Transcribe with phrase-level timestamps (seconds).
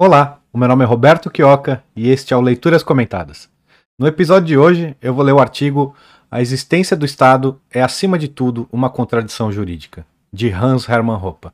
[0.00, 3.50] Olá, o meu nome é Roberto Quioca e este é o Leituras Comentadas.
[3.98, 5.92] No episódio de hoje, eu vou ler o artigo
[6.30, 11.48] A Existência do Estado é, acima de tudo, uma contradição jurídica, de Hans Hermann Hoppe.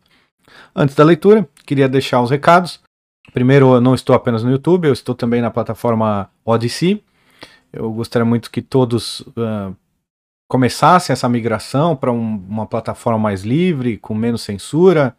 [0.77, 2.80] Antes da leitura, queria deixar os recados.
[3.33, 7.03] Primeiro, eu não estou apenas no YouTube, eu estou também na plataforma Odyssey.
[7.73, 9.75] Eu gostaria muito que todos uh,
[10.51, 15.17] começassem essa migração para um, uma plataforma mais livre, com menos censura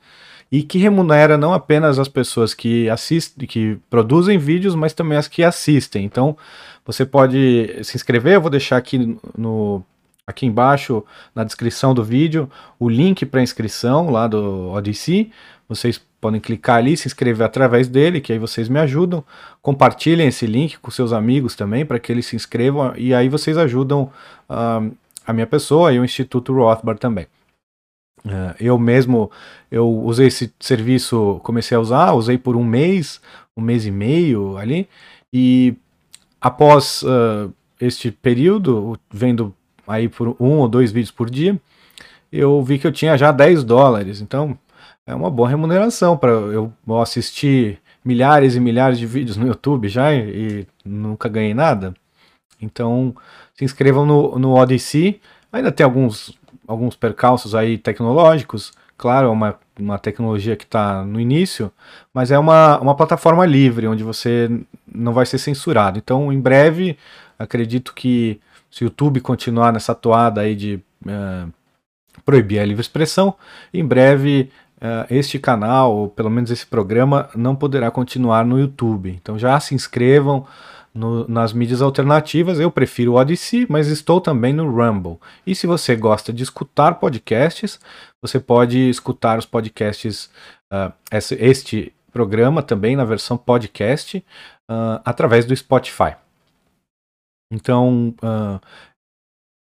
[0.51, 5.27] e que remunera não apenas as pessoas que assistem, que produzem vídeos, mas também as
[5.27, 6.05] que assistem.
[6.05, 6.37] Então,
[6.85, 9.83] você pode se inscrever, eu vou deixar aqui no
[10.27, 11.03] aqui embaixo
[11.35, 12.49] na descrição do vídeo
[12.79, 15.31] o link para inscrição lá do Odyssey.
[15.69, 19.23] Vocês podem clicar ali, se inscrever através dele, que aí vocês me ajudam.
[19.61, 23.57] Compartilhem esse link com seus amigos também, para que eles se inscrevam, e aí vocês
[23.57, 24.11] ajudam
[24.49, 24.91] uh,
[25.25, 27.27] a minha pessoa e o Instituto Rothbard também.
[28.25, 29.29] Uh, eu mesmo,
[29.69, 33.21] eu usei esse serviço, comecei a usar, usei por um mês,
[33.55, 34.89] um mês e meio ali,
[35.31, 35.75] e
[36.41, 39.53] após uh, este período, vendo
[39.87, 41.59] aí por um ou dois vídeos por dia,
[42.31, 44.57] eu vi que eu tinha já 10 dólares, então
[45.05, 50.13] é uma boa remuneração para eu assistir milhares e milhares de vídeos no YouTube já
[50.13, 51.93] e, e nunca ganhei nada.
[52.59, 53.15] Então
[53.53, 56.35] se inscrevam no, no Odyssey, ainda tem alguns
[56.67, 58.73] alguns percalços aí tecnológicos.
[58.97, 61.71] Claro, é uma, uma tecnologia que está no início,
[62.13, 64.49] mas é uma, uma plataforma livre, onde você
[64.87, 65.97] não vai ser censurado.
[65.97, 66.97] Então, em breve,
[67.37, 68.39] acredito que
[68.71, 71.51] se o YouTube continuar nessa toada aí de uh,
[72.25, 73.35] proibir a livre expressão,
[73.73, 79.17] em breve uh, este canal, ou pelo menos esse programa, não poderá continuar no YouTube.
[79.21, 80.45] Então já se inscrevam,
[80.95, 82.59] no, nas mídias alternativas.
[82.59, 85.19] Eu prefiro o Odyssey, mas estou também no Rumble.
[85.45, 87.79] E se você gosta de escutar podcasts,
[88.23, 90.31] você pode escutar os podcasts,
[90.73, 94.25] uh, este programa também na versão podcast,
[94.71, 96.15] uh, através do Spotify.
[97.51, 98.59] Então, uh,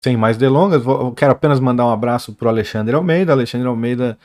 [0.05, 3.33] sem mais delongas, vou, quero apenas mandar um abraço para o Alexandre Almeida.
[3.33, 4.19] Alexandre Almeida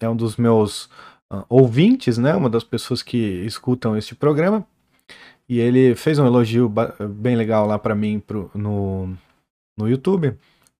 [0.00, 0.90] é um dos meus
[1.48, 2.34] ouvintes, né?
[2.34, 4.66] Uma das pessoas que escutam este programa.
[5.48, 6.72] E ele fez um elogio
[7.10, 9.14] bem legal lá para mim pro, no,
[9.76, 10.34] no YouTube.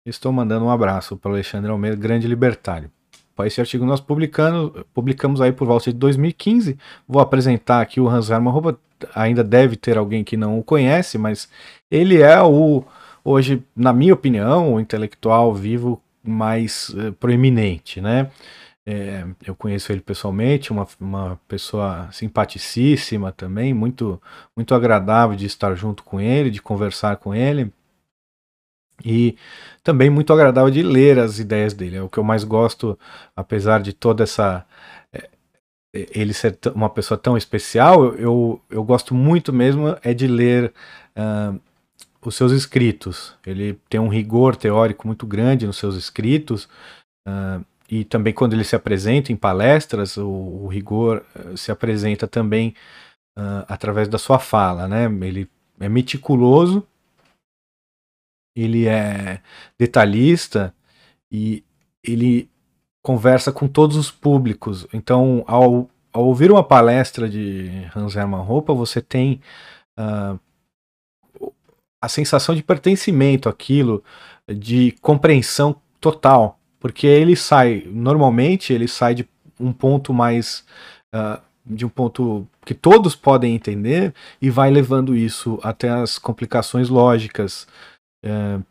[0.04, 2.90] Estou mandando um abraço para Alexandre Almeida, grande libertário.
[3.46, 6.76] Esse artigo nós publicando, publicamos aí por volta de 2015.
[7.06, 8.76] Vou apresentar aqui o Hans Hermann.
[9.14, 11.48] Ainda deve ter alguém que não o conhece, mas
[11.90, 12.84] ele é o,
[13.24, 18.28] hoje, na minha opinião, o intelectual vivo mais eh, proeminente, né?
[18.90, 24.18] É, eu conheço ele pessoalmente, uma, uma pessoa simpaticíssima também, muito,
[24.56, 27.70] muito agradável de estar junto com ele, de conversar com ele.
[29.04, 29.36] E
[29.82, 31.96] também muito agradável de ler as ideias dele.
[31.96, 32.98] É o que eu mais gosto,
[33.36, 34.64] apesar de toda essa.
[35.12, 35.28] É,
[35.92, 40.72] ele ser uma pessoa tão especial, eu, eu gosto muito mesmo é de ler
[41.14, 41.60] uh,
[42.24, 43.34] os seus escritos.
[43.46, 46.66] Ele tem um rigor teórico muito grande nos seus escritos.
[47.88, 52.74] E também quando ele se apresenta em palestras, o, o rigor eh, se apresenta também
[53.38, 55.04] uh, através da sua fala, né?
[55.26, 55.48] Ele
[55.80, 56.86] é meticuloso,
[58.54, 59.40] ele é
[59.78, 60.74] detalhista
[61.32, 61.64] e
[62.04, 62.50] ele
[63.02, 64.86] conversa com todos os públicos.
[64.92, 69.40] Então, ao, ao ouvir uma palestra de Hans Hermann Hoppe, você tem
[69.98, 70.38] uh,
[72.02, 74.04] a sensação de pertencimento àquilo,
[74.46, 79.28] de compreensão total porque ele sai, normalmente ele sai de
[79.58, 80.64] um ponto mais.
[81.14, 81.40] Uh,
[81.70, 87.66] de um ponto que todos podem entender e vai levando isso até as complicações lógicas,
[88.24, 88.64] uh,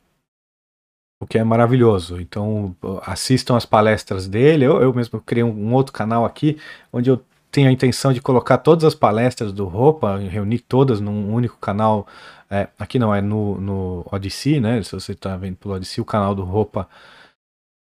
[1.22, 2.20] o que é maravilhoso.
[2.20, 4.66] Então, assistam as palestras dele.
[4.66, 6.58] Eu, eu mesmo criei um, um, outro canal aqui,
[6.92, 11.34] onde eu tenho a intenção de colocar todas as palestras do Roupa, reunir todas num
[11.34, 12.08] único canal.
[12.50, 14.82] É, aqui não, é no, no Odyssey, né?
[14.84, 16.88] Se você está vendo pelo Odyssey, o canal do Roupa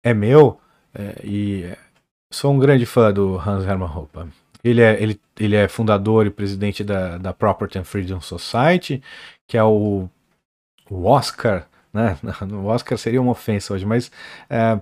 [0.03, 0.59] é meu
[0.93, 1.77] é, e
[2.29, 4.19] sou um grande fã do Hans Hermann Hoppe.
[4.63, 9.01] Ele é, ele, ele é fundador e presidente da, da Property and Freedom Society,
[9.47, 10.07] que é o,
[10.89, 12.17] o Oscar, né?
[12.51, 14.11] O Oscar seria uma ofensa hoje, mas
[14.49, 14.79] é,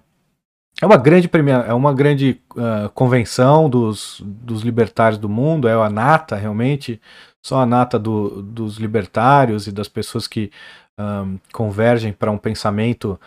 [0.81, 5.73] é uma grande premia, é uma grande uh, convenção dos, dos libertários do mundo, é
[5.73, 7.01] a nata realmente,
[7.43, 10.51] só a nata do, dos libertários e das pessoas que
[10.97, 13.19] um, convergem para um pensamento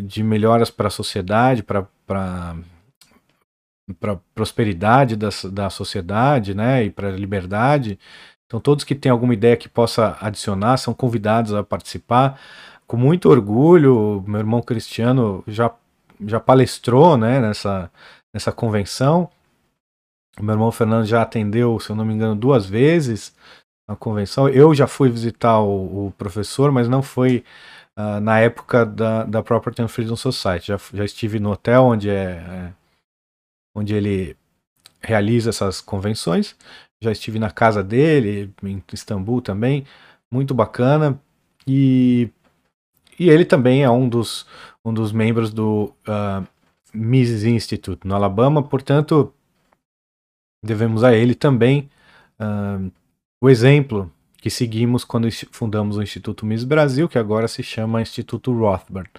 [0.00, 1.86] de melhoras para a sociedade, para
[3.98, 7.98] para prosperidade da, da sociedade, né, e para liberdade.
[8.46, 12.40] Então todos que têm alguma ideia que possa adicionar são convidados a participar.
[12.86, 15.72] Com muito orgulho, meu irmão Cristiano já
[16.24, 17.90] já palestrou, né, nessa
[18.34, 19.30] nessa convenção.
[20.38, 23.34] O meu irmão Fernando já atendeu, se eu não me engano, duas vezes
[23.88, 24.48] a convenção.
[24.48, 27.44] Eu já fui visitar o, o professor, mas não foi
[27.98, 30.68] uh, na época da, da Property and Freedom Society.
[30.68, 32.72] Já, já estive no hotel onde, é, é,
[33.74, 34.36] onde ele
[35.00, 36.56] realiza essas convenções.
[37.02, 39.86] Já estive na casa dele, em Istambul também.
[40.30, 41.20] Muito bacana.
[41.66, 42.30] E,
[43.18, 44.46] e ele também é um dos,
[44.84, 46.46] um dos membros do uh,
[46.94, 49.32] Mises Institute no Alabama, portanto,
[50.64, 51.90] devemos a ele também
[52.40, 52.90] uh,
[53.40, 58.52] o exemplo que seguimos quando fundamos o Instituto Mises Brasil, que agora se chama Instituto
[58.52, 59.10] Rothbard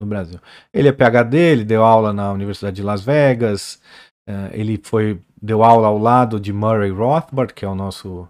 [0.00, 0.40] no Brasil.
[0.72, 3.80] Ele é PhD, ele deu aula na Universidade de Las Vegas,
[4.28, 8.26] uh, ele foi deu aula ao lado de Murray Rothbard, que é o nosso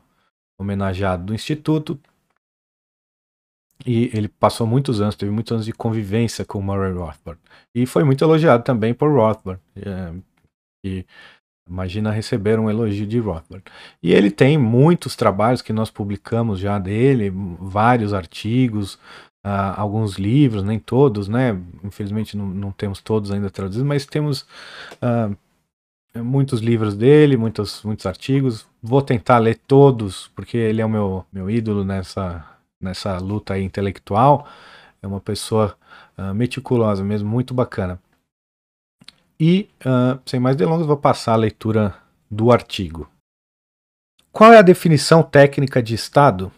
[0.59, 1.99] homenageado do Instituto,
[3.87, 7.41] e ele passou muitos anos, teve muitos anos de convivência com Murray Rothbard.
[7.75, 9.61] E foi muito elogiado também por Rothbard.
[9.77, 10.15] É,
[10.85, 11.07] e
[11.69, 13.65] imagina receber um elogio de Rothbard.
[14.03, 18.95] E ele tem muitos trabalhos que nós publicamos já dele, vários artigos,
[19.45, 21.59] uh, alguns livros, nem todos, né?
[21.83, 24.47] Infelizmente não, não temos todos ainda traduzidos, mas temos
[25.03, 25.37] uh,
[26.23, 28.67] muitos livros dele, muitos, muitos artigos.
[28.83, 32.45] Vou tentar ler todos, porque ele é o meu, meu ídolo nessa
[32.85, 34.47] nessa luta intelectual.
[35.03, 35.75] É uma pessoa
[36.19, 37.99] uh, meticulosa mesmo, muito bacana.
[39.39, 41.95] E, uh, sem mais delongas, vou passar a leitura
[42.31, 43.09] do artigo.
[44.33, 46.53] Qual é a definição técnica de Estado?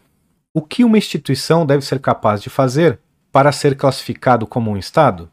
[0.55, 2.99] O que uma instituição deve ser capaz de fazer
[3.31, 5.31] para ser classificado como um Estado?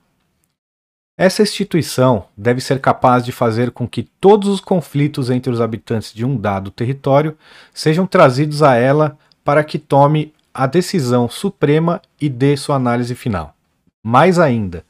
[1.17, 6.11] Essa instituição deve ser capaz de fazer com que todos os conflitos entre os habitantes
[6.11, 7.37] de um dado território
[7.73, 13.55] sejam trazidos a ela para que tome a decisão suprema e dê sua análise final.
[14.03, 14.83] Mais ainda,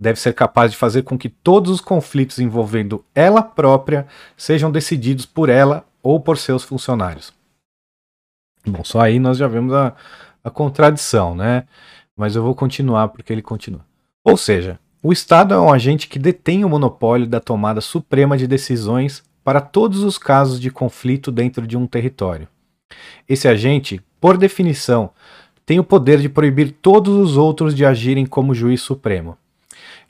[0.00, 4.06] deve ser capaz de fazer com que todos os conflitos envolvendo ela própria
[4.36, 7.32] sejam decididos por ela ou por seus funcionários.
[8.66, 9.94] Bom, só aí nós já vemos a,
[10.44, 11.64] a contradição, né?
[12.16, 13.84] Mas eu vou continuar porque ele continua.
[14.24, 18.46] Ou seja, o Estado é um agente que detém o monopólio da tomada suprema de
[18.46, 22.48] decisões para todos os casos de conflito dentro de um território.
[23.28, 25.10] Esse agente por definição,
[25.64, 29.36] tem o poder de proibir todos os outros de agirem como juiz supremo.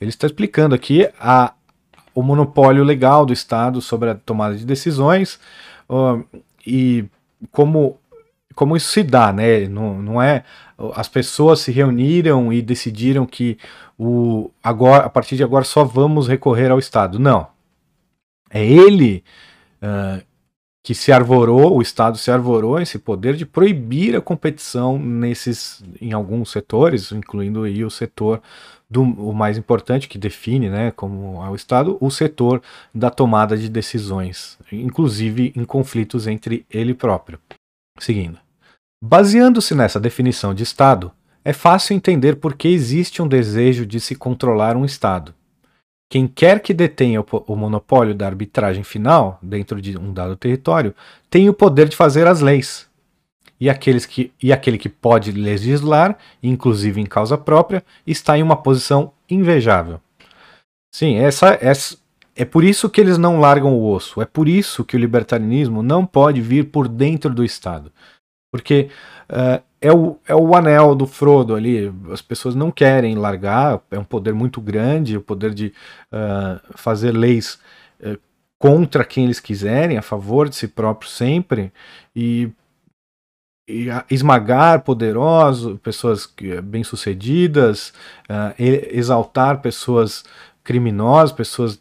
[0.01, 1.53] Ele está explicando aqui a,
[2.15, 5.39] o monopólio legal do Estado sobre a tomada de decisões
[5.89, 6.25] uh,
[6.67, 7.05] e
[7.51, 7.99] como,
[8.55, 9.67] como isso se dá, né?
[9.69, 10.45] Não, não é
[10.95, 13.59] as pessoas se reuniram e decidiram que
[13.99, 17.19] o, agora, a partir de agora só vamos recorrer ao Estado.
[17.19, 17.49] Não.
[18.49, 19.25] É ele
[19.83, 20.25] uh,
[20.83, 26.13] que se arvorou, o Estado se arvorou esse poder de proibir a competição nesses, em
[26.13, 28.41] alguns setores, incluindo aí o setor
[28.91, 32.63] do o mais importante que define, né, como é o Estado, o setor
[32.95, 37.39] da tomada de decisões, inclusive em conflitos entre ele próprio.
[37.99, 38.39] Seguindo.
[39.03, 41.13] Baseando-se nessa definição de Estado,
[41.45, 45.35] é fácil entender por que existe um desejo de se controlar um Estado.
[46.11, 50.95] Quem quer que detenha o, monopólio da arbitragem final dentro de um dado território
[51.29, 52.88] tem o poder de fazer as leis.
[53.61, 58.57] E, aqueles que, e aquele que pode legislar, inclusive em causa própria, está em uma
[58.57, 60.01] posição invejável.
[60.95, 61.97] Sim, essa, essa,
[62.37, 64.23] é por isso que eles não largam o osso.
[64.23, 67.93] É por isso que o libertarianismo não pode vir por dentro do Estado.
[68.51, 68.89] Porque
[69.29, 71.93] uh, é, o, é o anel do Frodo ali.
[72.13, 75.73] As pessoas não querem largar, é um poder muito grande o poder de
[76.13, 77.59] uh, fazer leis
[78.01, 78.19] uh,
[78.59, 81.73] contra quem eles quiserem, a favor de si próprio sempre,
[82.15, 82.51] e,
[84.11, 86.33] esmagar poderosos, pessoas
[86.65, 87.93] bem-sucedidas,
[88.59, 90.25] exaltar pessoas
[90.65, 91.81] criminosas, pessoas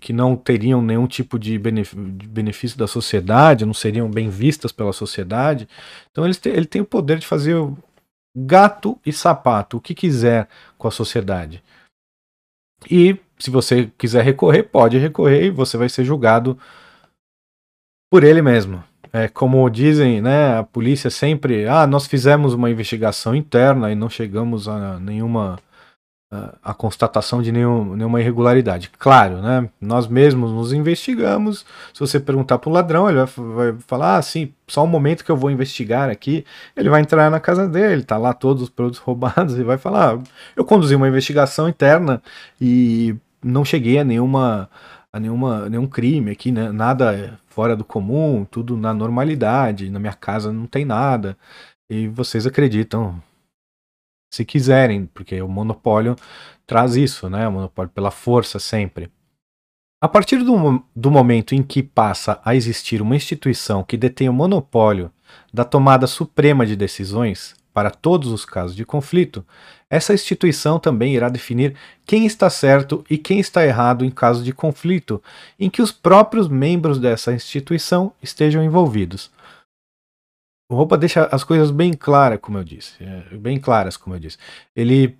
[0.00, 5.68] que não teriam nenhum tipo de benefício da sociedade, não seriam bem vistas pela sociedade.
[6.10, 7.54] Então ele tem, ele tem o poder de fazer
[8.34, 11.62] gato e sapato, o que quiser com a sociedade.
[12.90, 16.58] E se você quiser recorrer, pode recorrer e você vai ser julgado
[18.10, 18.82] por ele mesmo.
[19.12, 24.08] É como dizem, né, a polícia sempre, ah, nós fizemos uma investigação interna e não
[24.08, 25.58] chegamos a nenhuma
[26.62, 28.90] a constatação de nenhum, nenhuma irregularidade.
[28.98, 29.68] Claro, né?
[29.78, 31.66] Nós mesmos nos investigamos.
[31.92, 35.24] Se você perguntar para o ladrão, ele vai, vai, falar: ah, sim, só um momento
[35.24, 36.44] que eu vou investigar aqui.
[36.74, 40.14] Ele vai entrar na casa dele, tá lá todos os produtos roubados e vai falar:
[40.14, 40.18] ah,
[40.56, 42.22] eu conduzi uma investigação interna
[42.58, 43.14] e
[43.44, 44.70] não cheguei a nenhuma
[45.12, 46.72] a nenhuma nenhum crime aqui, né?
[46.72, 49.90] Nada fora do comum, tudo na normalidade.
[49.90, 51.36] Na minha casa não tem nada.
[51.90, 53.22] E vocês acreditam
[54.32, 56.16] se quiserem, porque o monopólio
[56.66, 57.46] traz isso, né?
[57.46, 59.10] O monopólio pela força sempre.
[60.02, 64.32] A partir do, do momento em que passa a existir uma instituição que detém o
[64.32, 65.12] monopólio
[65.52, 69.46] da tomada suprema de decisões para todos os casos de conflito,
[69.92, 74.50] essa instituição também irá definir quem está certo e quem está errado em caso de
[74.50, 75.22] conflito
[75.60, 79.30] em que os próprios membros dessa instituição estejam envolvidos.
[80.70, 84.18] O Roupa deixa as coisas bem claras, como eu disse, é, bem claras, como eu
[84.18, 84.38] disse.
[84.74, 85.14] Ele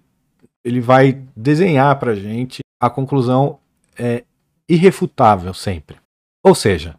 [0.64, 3.58] ele vai desenhar para gente a conclusão
[3.98, 4.24] é
[4.66, 5.98] irrefutável sempre.
[6.42, 6.98] Ou seja,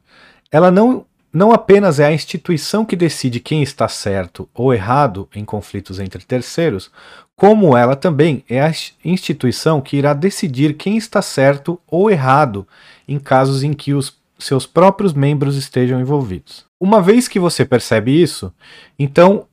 [0.52, 5.44] ela não não apenas é a instituição que decide quem está certo ou errado em
[5.44, 6.92] conflitos entre terceiros,
[7.36, 8.72] como ela também é a
[9.04, 12.68] instituição que irá decidir quem está certo ou errado
[13.08, 16.66] em casos em que os seus próprios membros estejam envolvidos.
[16.80, 18.54] Uma vez que você percebe isso,
[19.00, 19.46] então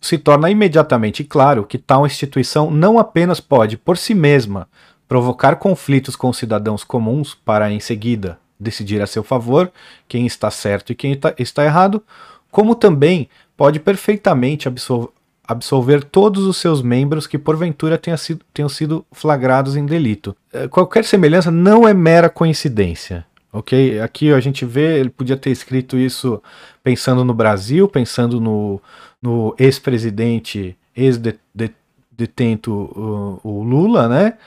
[0.00, 4.66] se torna imediatamente claro que tal instituição não apenas pode, por si mesma,
[5.06, 9.70] provocar conflitos com cidadãos comuns para, em seguida, decidir a seu favor
[10.08, 12.02] quem está certo e quem tá, está errado,
[12.50, 15.10] como também pode perfeitamente absolver,
[15.50, 20.36] absolver todos os seus membros que porventura tenham sido, tenham sido flagrados em delito.
[20.52, 23.26] É, qualquer semelhança não é mera coincidência.
[23.52, 24.00] Ok?
[24.00, 26.40] Aqui a gente vê, ele podia ter escrito isso
[26.84, 28.80] pensando no Brasil, pensando no,
[29.20, 34.38] no ex-presidente, ex-detento, o, o Lula, né?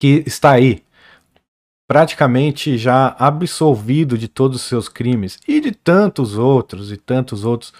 [0.00, 0.82] Que está aí
[1.86, 7.70] praticamente já absolvido de todos os seus crimes e de tantos outros e tantos outros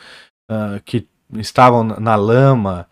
[0.50, 2.86] uh, que estavam na lama,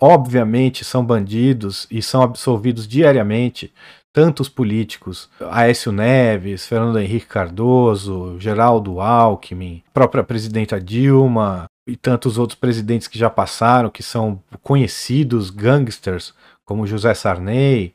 [0.00, 3.72] obviamente são bandidos e são absolvidos diariamente.
[4.12, 12.58] Tantos políticos, Aécio Neves, Fernando Henrique Cardoso, Geraldo Alckmin, própria presidenta Dilma e tantos outros
[12.58, 16.32] presidentes que já passaram, que são conhecidos gangsters,
[16.64, 17.94] como José Sarney,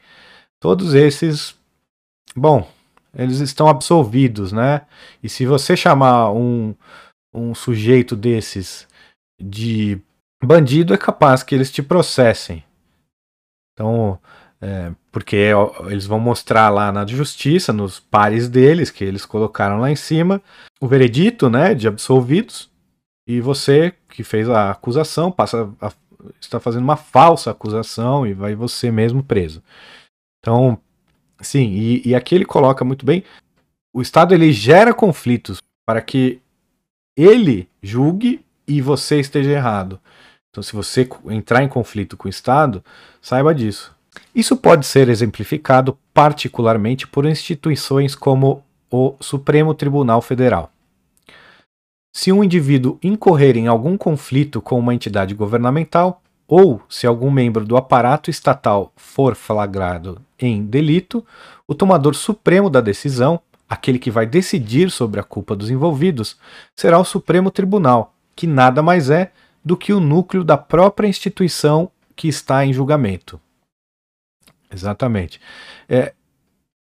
[0.59, 1.59] todos esses
[2.35, 2.65] Bom,
[3.13, 4.81] eles estão absolvidos, né?
[5.21, 6.73] E se você chamar um,
[7.33, 8.87] um sujeito desses
[9.41, 9.99] de
[10.43, 12.63] bandido, é capaz que eles te processem.
[13.73, 14.19] Então,
[14.59, 15.37] é, porque
[15.89, 20.41] eles vão mostrar lá na justiça, nos pares deles, que eles colocaram lá em cima,
[20.79, 22.69] o veredito, né, de absolvidos,
[23.27, 25.91] e você que fez a acusação passa a,
[26.39, 29.63] está fazendo uma falsa acusação e vai você mesmo preso.
[30.39, 30.79] Então,
[31.41, 33.23] Sim, e, e aqui ele coloca muito bem:
[33.93, 36.39] o Estado ele gera conflitos para que
[37.17, 39.99] ele julgue e você esteja errado.
[40.49, 42.83] Então, se você entrar em conflito com o Estado,
[43.21, 43.93] saiba disso.
[44.33, 50.71] Isso pode ser exemplificado particularmente por instituições como o Supremo Tribunal Federal.
[52.13, 57.65] Se um indivíduo incorrer em algum conflito com uma entidade governamental, ou se algum membro
[57.65, 61.25] do aparato estatal for flagrado em delito,
[61.65, 66.37] o tomador supremo da decisão, aquele que vai decidir sobre a culpa dos envolvidos,
[66.75, 69.31] será o Supremo Tribunal, que nada mais é
[69.63, 73.39] do que o núcleo da própria instituição que está em julgamento.
[74.71, 75.39] Exatamente.
[75.87, 76.13] É,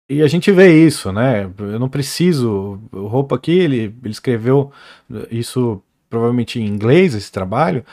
[0.09, 1.45] e a gente vê isso, né?
[1.59, 2.81] Eu não preciso.
[2.93, 4.73] O Roupa aqui, ele, ele escreveu
[5.31, 7.85] isso provavelmente em inglês, esse trabalho,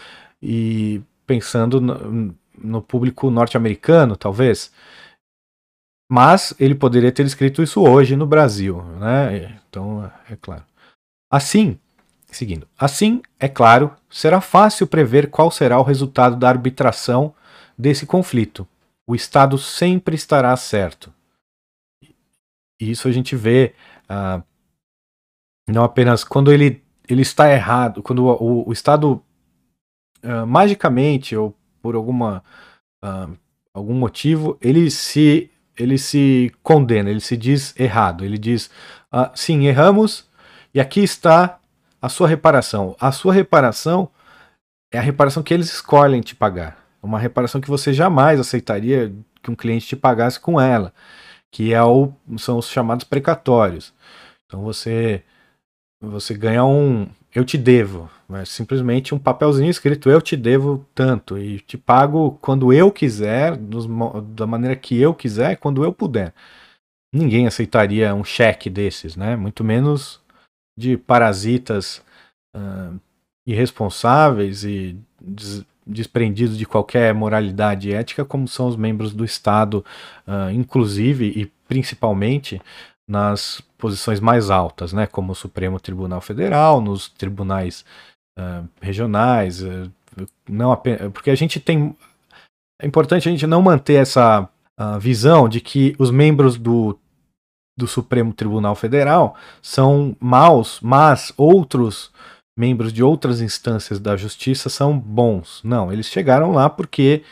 [0.42, 4.72] e pensando no, no público norte-americano, talvez.
[6.10, 9.60] Mas ele poderia ter escrito isso hoje no Brasil, né?
[9.68, 10.64] Então, é claro.
[11.30, 11.78] Assim,
[12.36, 12.68] seguindo.
[12.78, 17.34] Assim, é claro, será fácil prever qual será o resultado da arbitração
[17.78, 18.68] desse conflito.
[19.08, 21.14] O Estado sempre estará certo.
[22.80, 23.74] Isso a gente vê
[24.10, 24.44] uh,
[25.68, 29.22] não apenas quando ele, ele está errado, quando o, o Estado
[30.24, 32.44] uh, magicamente ou por alguma
[33.04, 33.38] uh,
[33.74, 38.70] algum motivo ele se ele se condena, ele se diz errado, ele diz
[39.34, 40.26] sim erramos
[40.74, 41.60] e aqui está
[42.06, 42.96] a sua reparação.
[43.00, 44.10] A sua reparação
[44.94, 46.78] é a reparação que eles escolhem te pagar.
[47.02, 50.94] Uma reparação que você jamais aceitaria que um cliente te pagasse com ela,
[51.52, 53.92] que é o, são os chamados precatórios.
[54.46, 55.24] Então você
[56.00, 58.08] você ganha um, eu te devo.
[58.34, 63.56] É simplesmente um papelzinho escrito eu te devo tanto e te pago quando eu quiser,
[63.56, 63.88] dos,
[64.36, 66.36] da maneira que eu quiser, quando eu puder.
[67.12, 69.36] Ninguém aceitaria um cheque desses, né?
[69.36, 70.24] Muito menos
[70.78, 72.02] de parasitas
[72.56, 73.00] uh,
[73.46, 79.86] irresponsáveis e des desprendidos de qualquer moralidade ética, como são os membros do Estado,
[80.28, 82.60] uh, inclusive e principalmente
[83.08, 87.86] nas posições mais altas, né, como o Supremo Tribunal Federal, nos tribunais
[88.40, 89.92] uh, regionais, uh,
[90.50, 91.96] não apenas, porque a gente tem
[92.82, 94.50] é importante a gente não manter essa
[95.00, 97.00] visão de que os membros do
[97.78, 102.12] do Supremo Tribunal Federal são maus, mas outros
[102.58, 105.62] membros de outras instâncias da justiça são bons.
[105.64, 107.24] Não, eles chegaram lá porque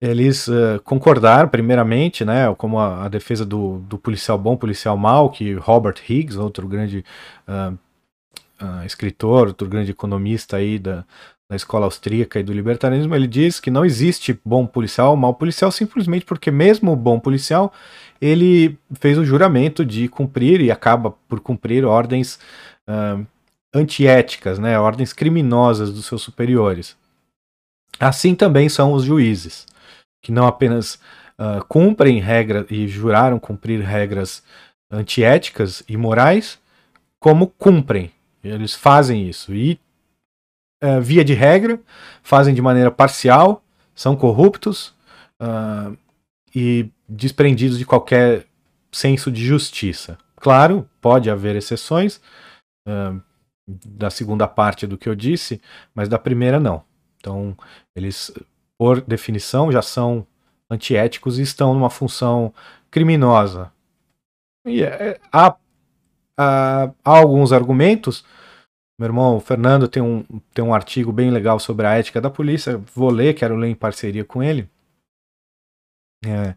[0.00, 5.28] eles uh, concordaram, primeiramente, né, como a, a, defesa do, do policial bom, policial mau,
[5.28, 7.04] que Robert Higgs, outro grande
[7.46, 7.76] uh,
[8.64, 11.04] uh, escritor, outro grande economista aí da,
[11.50, 15.34] da escola austríaca e do libertarianismo, ele diz que não existe bom policial ou mau
[15.34, 17.70] policial, simplesmente porque mesmo o bom policial,
[18.20, 22.38] ele fez o juramento de cumprir e acaba por cumprir ordens
[23.72, 26.96] antiéticas, né, ordens criminosas dos seus superiores.
[28.00, 29.64] Assim também são os juízes
[30.22, 30.94] que não apenas
[31.38, 34.42] uh, cumprem regras e juraram cumprir regras
[34.90, 36.58] antiéticas e morais,
[37.18, 38.12] como cumprem.
[38.42, 39.54] Eles fazem isso.
[39.54, 39.78] E,
[40.82, 41.80] uh, via de regra,
[42.22, 43.62] fazem de maneira parcial,
[43.94, 44.94] são corruptos
[45.40, 45.96] uh,
[46.54, 48.46] e desprendidos de qualquer
[48.92, 50.18] senso de justiça.
[50.36, 52.20] Claro, pode haver exceções
[53.66, 55.60] da segunda parte do que eu disse,
[55.94, 56.82] mas da primeira não.
[57.18, 57.56] Então,
[57.94, 58.32] eles
[58.80, 60.26] por definição, já são
[60.70, 62.50] antiéticos e estão numa função
[62.90, 63.70] criminosa.
[64.66, 65.54] E é, há,
[66.34, 68.24] há, há, alguns argumentos.
[68.98, 72.78] Meu irmão Fernando tem um, tem um artigo bem legal sobre a ética da polícia.
[72.94, 74.66] Vou ler, quero ler em parceria com ele.
[76.24, 76.54] É,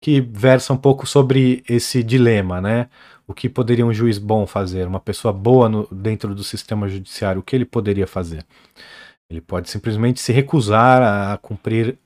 [0.00, 2.88] que versa um pouco sobre esse dilema, né?
[3.26, 4.86] O que poderia um juiz bom fazer?
[4.86, 8.44] Uma pessoa boa no, dentro do sistema judiciário, o que ele poderia fazer?
[9.30, 11.96] Ele pode simplesmente se recusar a cumprir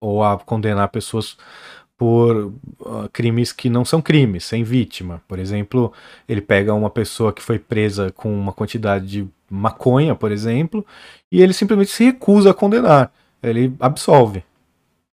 [0.00, 1.36] ou a condenar pessoas
[1.96, 5.20] por uh, crimes que não são crimes, sem vítima.
[5.26, 5.92] Por exemplo,
[6.28, 10.86] ele pega uma pessoa que foi presa com uma quantidade de maconha, por exemplo,
[11.32, 13.12] e ele simplesmente se recusa a condenar.
[13.42, 14.44] Ele absolve.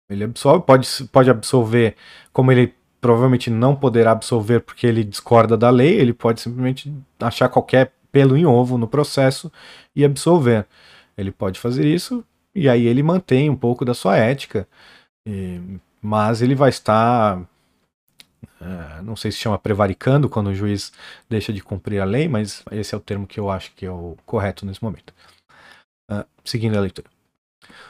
[0.09, 1.95] Ele absolve, pode, pode absolver,
[2.33, 7.47] como ele provavelmente não poderá absolver porque ele discorda da lei, ele pode simplesmente achar
[7.47, 9.51] qualquer pelo em ovo no processo
[9.95, 10.65] e absolver.
[11.17, 14.67] Ele pode fazer isso e aí ele mantém um pouco da sua ética,
[15.25, 17.41] e, mas ele vai estar,
[18.59, 20.91] é, não sei se chama prevaricando quando o juiz
[21.29, 23.91] deixa de cumprir a lei, mas esse é o termo que eu acho que é
[23.91, 25.13] o correto nesse momento.
[26.11, 27.07] Uh, seguindo a leitura.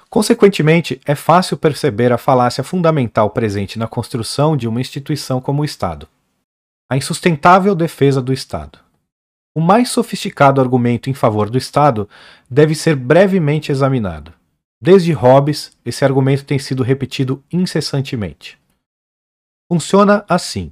[0.09, 5.65] Consequentemente, é fácil perceber a falácia fundamental presente na construção de uma instituição como o
[5.65, 6.07] Estado.
[6.89, 8.79] A insustentável defesa do Estado.
[9.55, 12.09] O mais sofisticado argumento em favor do Estado
[12.49, 14.33] deve ser brevemente examinado.
[14.81, 18.57] Desde Hobbes, esse argumento tem sido repetido incessantemente.
[19.71, 20.71] Funciona assim: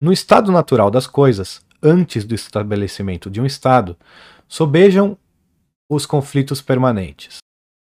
[0.00, 3.96] no estado natural das coisas, antes do estabelecimento de um Estado,
[4.48, 5.16] sobejam
[5.88, 7.38] os conflitos permanentes.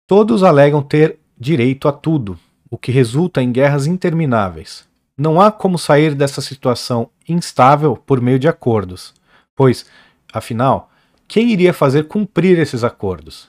[0.06, 2.38] Todos alegam ter direito a tudo,
[2.70, 4.86] o que resulta em guerras intermináveis.
[5.16, 9.14] Não há como sair dessa situação instável por meio de acordos,
[9.54, 9.86] pois
[10.34, 10.90] Afinal,
[11.28, 13.48] quem iria fazer cumprir esses acordos?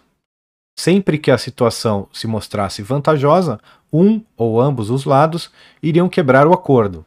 [0.77, 3.59] Sempre que a situação se mostrasse vantajosa,
[3.91, 7.03] um ou ambos os lados iriam quebrar o acordo.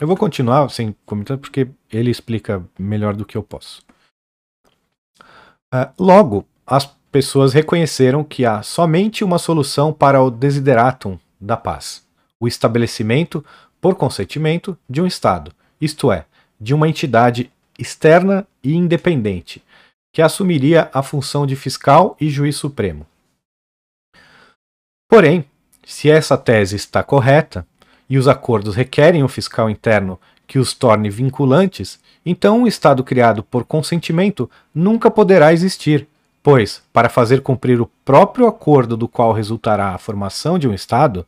[0.00, 3.80] Eu vou continuar sem comentar porque ele explica melhor do que eu posso.
[5.72, 12.04] Uh, logo, as pessoas reconheceram que há somente uma solução para o desideratum da paz:
[12.38, 13.44] o estabelecimento,
[13.80, 16.24] por consentimento, de um Estado, isto é,
[16.60, 19.62] de uma entidade externa e independente,
[20.12, 23.06] que assumiria a função de fiscal e juiz supremo.
[25.08, 25.44] Porém,
[25.84, 27.66] se essa tese está correta
[28.08, 33.42] e os acordos requerem um fiscal interno que os torne vinculantes, então um Estado criado
[33.42, 36.06] por consentimento nunca poderá existir,
[36.42, 41.26] pois, para fazer cumprir o próprio acordo do qual resultará a formação de um Estado,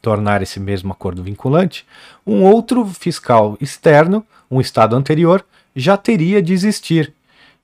[0.00, 1.86] tornar esse mesmo acordo vinculante,
[2.26, 5.44] um outro fiscal externo, um Estado anterior,
[5.74, 7.12] já teria de existir.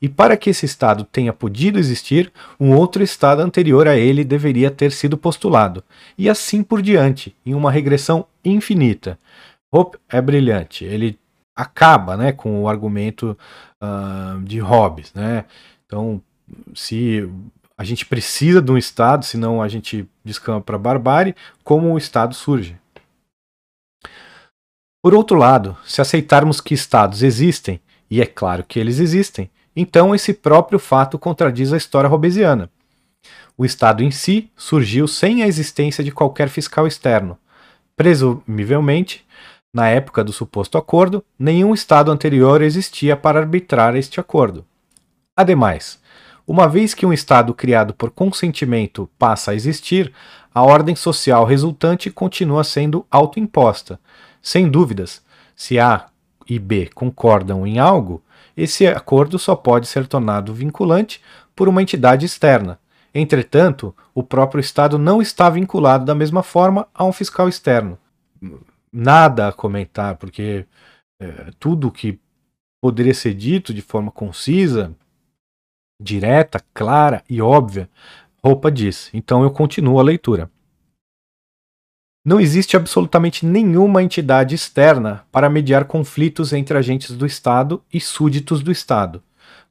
[0.01, 4.71] E para que esse Estado tenha podido existir, um outro Estado anterior a ele deveria
[4.71, 5.83] ter sido postulado,
[6.17, 9.19] e assim por diante, em uma regressão infinita.
[9.73, 11.19] Hope é brilhante, ele
[11.55, 13.37] acaba né, com o argumento
[13.83, 15.13] uh, de Hobbes.
[15.13, 15.45] Né?
[15.85, 16.23] Então,
[16.75, 17.29] se
[17.77, 21.99] a gente precisa de um Estado, senão a gente descamba para a barbárie, como o
[21.99, 22.77] Estado surge?
[25.01, 27.81] Por outro lado, se aceitarmos que Estados existem,
[28.11, 32.69] e é claro que eles existem, então esse próprio fato contradiz a história robesiana.
[33.57, 37.39] O Estado em si surgiu sem a existência de qualquer fiscal externo.
[37.97, 39.25] Presumivelmente,
[39.73, 44.65] na época do suposto acordo, nenhum Estado anterior existia para arbitrar este acordo.
[45.37, 46.01] Ademais,
[46.49, 50.11] uma vez que um Estado criado por consentimento passa a existir,
[50.53, 54.01] a ordem social resultante continua sendo autoimposta.
[54.41, 55.23] Sem dúvidas,
[55.55, 56.07] se há
[56.49, 58.23] e B concordam em algo,
[58.57, 61.21] esse acordo só pode ser tornado vinculante
[61.55, 62.81] por uma entidade externa.
[63.15, 67.99] Entretanto, o próprio Estado não está vinculado da mesma forma a um fiscal externo.
[68.91, 70.65] Nada a comentar, porque
[71.21, 72.19] é, tudo que
[72.81, 74.95] poderia ser dito de forma concisa,
[76.01, 77.89] direta, clara e óbvia,
[78.43, 79.11] roupa diz.
[79.13, 80.51] Então eu continuo a leitura.
[82.25, 88.63] Não existe absolutamente nenhuma entidade externa para mediar conflitos entre agentes do Estado e súditos
[88.63, 89.23] do Estado.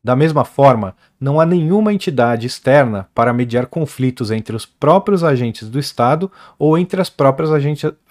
[0.03, 5.69] Da mesma forma, não há nenhuma entidade externa para mediar conflitos entre os próprios agentes
[5.69, 7.51] do Estado ou entre as próprias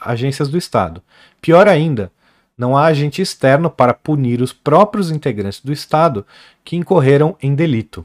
[0.00, 1.02] agências do Estado.
[1.40, 2.12] Pior ainda,
[2.58, 6.26] não há agente externo para punir os próprios integrantes do Estado
[6.64, 8.04] que incorreram em delito.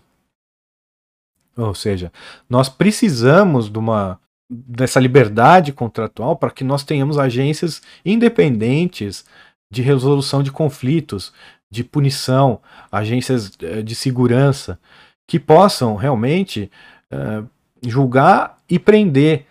[1.56, 2.12] Ou seja,
[2.50, 9.24] nós precisamos de uma dessa liberdade contratual para que nós tenhamos agências independentes
[9.72, 11.32] de resolução de conflitos,
[11.70, 12.60] de punição,
[12.92, 14.78] agências eh, de segurança,
[15.26, 16.70] que possam realmente
[17.14, 17.48] uh,
[17.82, 19.46] julgar e prender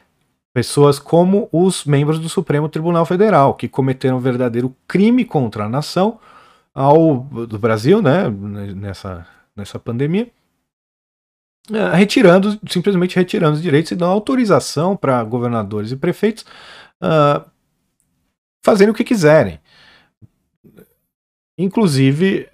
[0.52, 5.68] pessoas como os membros do Supremo Tribunal Federal, que cometeram um verdadeiro crime contra a
[5.68, 6.18] nação
[6.74, 10.30] ao, do Brasil, né, nessa, nessa pandemia,
[11.72, 16.44] é, retirando, simplesmente retirando os direitos e dando autorização para governadores e prefeitos
[17.02, 17.48] uh,
[18.64, 19.60] fazerem o que quiserem.
[21.56, 22.48] Inclusive,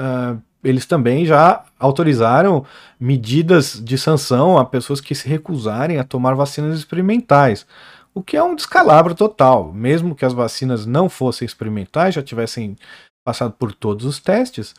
[0.00, 2.64] uh, eles também já autorizaram
[2.98, 7.66] medidas de sanção a pessoas que se recusarem a tomar vacinas experimentais,
[8.12, 9.72] o que é um descalabro total.
[9.72, 12.76] Mesmo que as vacinas não fossem experimentais, já tivessem
[13.24, 14.74] passado por todos os testes,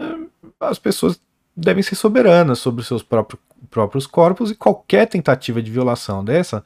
[0.00, 1.20] uh, as pessoas
[1.56, 6.62] devem ser soberanas sobre seus próprios, próprios corpos e qualquer tentativa de violação dessa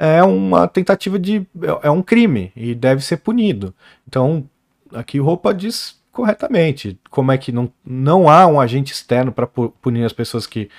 [0.00, 1.46] é uma tentativa de.
[1.82, 3.74] é um crime e deve ser punido.
[4.06, 4.48] Então,
[4.92, 9.46] aqui o Roupa diz corretamente como é que não, não há um agente externo para
[9.46, 10.70] punir as pessoas que,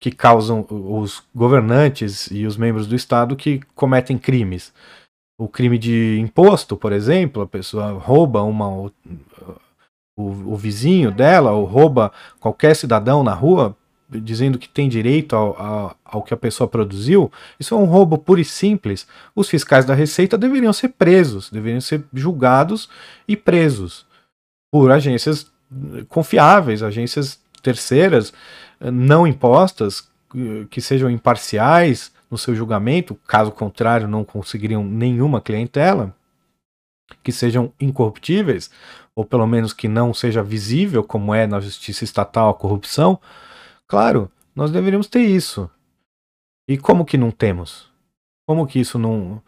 [0.00, 4.72] que causam os governantes e os membros do Estado que cometem crimes.
[5.38, 8.92] O crime de imposto, por exemplo, a pessoa rouba uma o,
[10.16, 13.76] o vizinho dela ou rouba qualquer cidadão na rua
[14.08, 18.16] dizendo que tem direito ao, ao, ao, que a pessoa produziu, isso é um roubo
[18.16, 19.04] puro e simples.
[19.34, 22.88] Os fiscais da Receita deveriam ser presos, deveriam ser julgados
[23.26, 24.05] e presos
[24.76, 25.50] por agências
[26.06, 28.30] confiáveis, agências terceiras,
[28.78, 30.06] não impostas,
[30.70, 36.14] que sejam imparciais no seu julgamento, caso contrário, não conseguiriam nenhuma clientela,
[37.24, 38.70] que sejam incorruptíveis,
[39.14, 43.18] ou pelo menos que não seja visível, como é na justiça estatal a corrupção,
[43.88, 45.70] claro, nós deveríamos ter isso.
[46.68, 47.90] E como que não temos?
[48.46, 49.40] Como que isso não,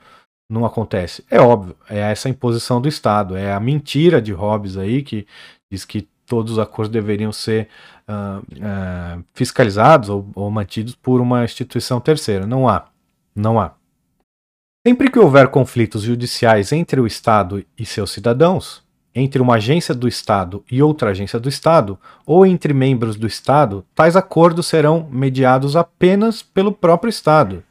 [0.49, 1.25] não acontece?
[1.31, 5.27] É óbvio, é essa imposição do Estado, é a mentira de Hobbes aí que
[5.71, 7.69] diz que todos os acordos deveriam ser
[8.09, 12.47] uh, uh, fiscalizados ou, ou mantidos por uma instituição terceira.
[12.47, 12.87] Não há.
[13.35, 13.73] Não há.
[14.87, 18.83] Sempre que houver conflitos judiciais entre o Estado e seus cidadãos,
[19.15, 23.85] entre uma agência do Estado e outra agência do Estado, ou entre membros do Estado,
[23.95, 27.65] tais acordos serão mediados apenas pelo próprio Estado.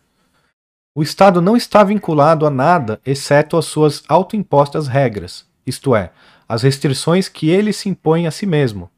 [0.97, 6.09] O Estado não está vinculado a nada exceto as suas autoimpostas regras, isto é,
[6.49, 8.89] as restrições que ele se impõe a si mesmo.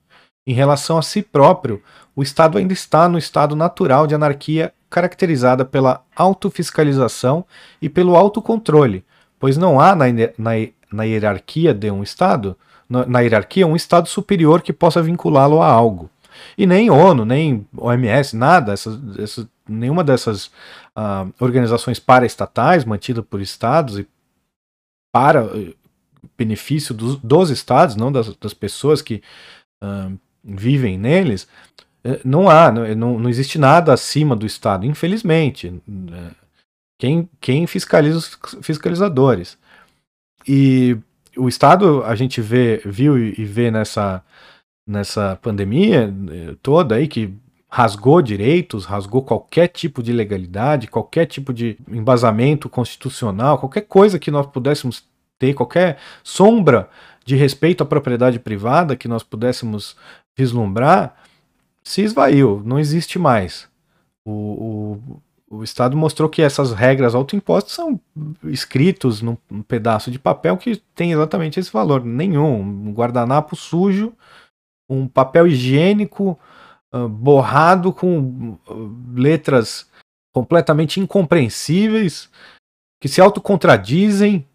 [0.47, 1.83] Em relação a si próprio,
[2.15, 7.43] o Estado ainda está no estado natural de anarquia caracterizada pela autofiscalização
[7.81, 9.03] e pelo autocontrole,
[9.38, 10.05] pois não há na,
[10.38, 10.51] na
[10.89, 12.55] na hierarquia de um Estado,
[12.89, 16.09] na, na hierarquia, um Estado superior que possa vinculá-lo a algo.
[16.57, 20.51] E nem ONU, nem OMS, nada, essa, essa, nenhuma dessas
[20.99, 24.07] uh, organizações paraestatais mantidas por Estados e
[25.13, 25.75] para uh,
[26.38, 29.21] benefício dos, dos Estados, não das, das pessoas que
[29.83, 31.47] uh, vivem neles,
[32.03, 35.81] eh, não há, não, não existe nada acima do Estado, infelizmente.
[35.85, 36.31] Né.
[36.97, 39.57] Quem, quem fiscaliza os fiscalizadores?
[40.47, 40.97] E
[41.38, 44.23] o Estado, a gente vê, viu e vê nessa,
[44.88, 47.33] nessa pandemia eh, toda aí que
[47.69, 54.32] rasgou direitos, rasgou qualquer tipo de legalidade, qualquer tipo de embasamento constitucional, qualquer coisa que
[54.32, 55.03] nós pudéssemos
[55.38, 56.89] ter, qualquer sombra
[57.23, 59.95] de respeito à propriedade privada que nós pudéssemos
[60.36, 61.15] vislumbrar,
[61.84, 63.69] se esvaiu, não existe mais.
[64.25, 64.99] O,
[65.49, 67.99] o, o Estado mostrou que essas regras autoimpostas são
[68.45, 72.03] escritos num, num, pedaço de papel que tem exatamente esse valor.
[72.03, 72.62] Nenhum.
[72.62, 74.13] Um guardanapo sujo,
[74.89, 76.38] um papel higiênico
[77.10, 78.58] borrado com
[79.13, 79.89] letras
[80.34, 82.30] completamente incompreensíveis,
[83.02, 84.45] que se autocontradizem,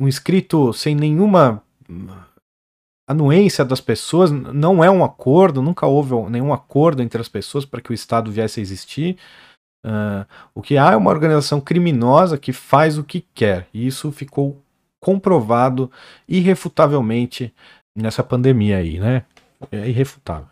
[0.00, 1.62] um escrito sem nenhuma
[3.10, 7.80] anuência das pessoas não é um acordo, nunca houve nenhum acordo entre as pessoas para
[7.80, 9.18] que o Estado viesse a existir.
[9.84, 14.12] Uh, o que há é uma organização criminosa que faz o que quer, e isso
[14.12, 14.62] ficou
[15.00, 15.90] comprovado
[16.28, 17.52] irrefutavelmente
[17.96, 19.24] nessa pandemia aí, né?
[19.72, 20.48] É irrefutável.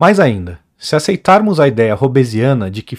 [0.00, 2.96] Mais ainda, se aceitarmos a ideia robesiana de que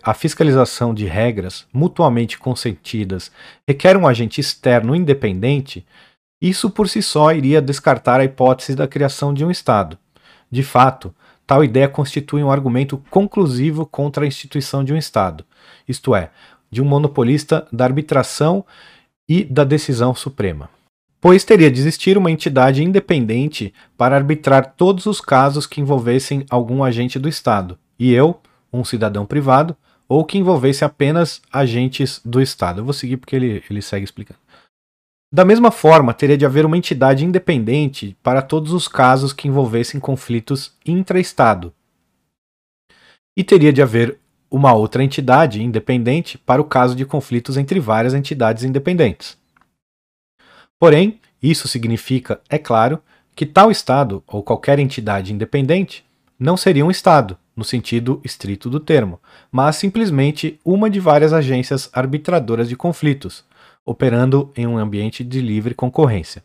[0.00, 3.32] a fiscalização de regras mutuamente consentidas
[3.66, 5.84] requer um agente externo independente,
[6.40, 9.98] isso por si só iria descartar a hipótese da criação de um Estado.
[10.48, 11.12] De fato,
[11.44, 15.44] tal ideia constitui um argumento conclusivo contra a instituição de um Estado,
[15.88, 16.30] isto é,
[16.70, 18.64] de um monopolista da arbitração
[19.28, 20.70] e da decisão suprema
[21.24, 26.84] pois teria de existir uma entidade independente para arbitrar todos os casos que envolvessem algum
[26.84, 28.38] agente do Estado, e eu,
[28.70, 29.74] um cidadão privado,
[30.06, 32.82] ou que envolvesse apenas agentes do Estado.
[32.82, 34.38] Eu vou seguir porque ele, ele segue explicando.
[35.32, 39.98] Da mesma forma, teria de haver uma entidade independente para todos os casos que envolvessem
[39.98, 41.72] conflitos intra-Estado.
[43.34, 44.18] E teria de haver
[44.50, 49.42] uma outra entidade independente para o caso de conflitos entre várias entidades independentes.
[50.84, 53.00] Porém, isso significa, é claro,
[53.34, 56.04] que tal Estado ou qualquer entidade independente
[56.38, 59.18] não seria um Estado, no sentido estrito do termo,
[59.50, 63.46] mas simplesmente uma de várias agências arbitradoras de conflitos,
[63.82, 66.44] operando em um ambiente de livre concorrência.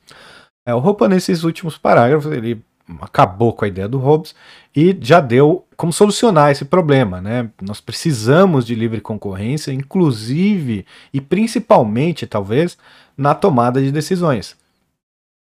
[0.66, 2.64] É, o Roupa, nesses últimos parágrafos, ele
[3.02, 4.34] acabou com a ideia do Hobbes
[4.74, 7.20] e já deu como solucionar esse problema.
[7.22, 7.50] Né?
[7.62, 12.78] Nós precisamos de livre concorrência, inclusive e principalmente, talvez,
[13.20, 14.56] na tomada de decisões,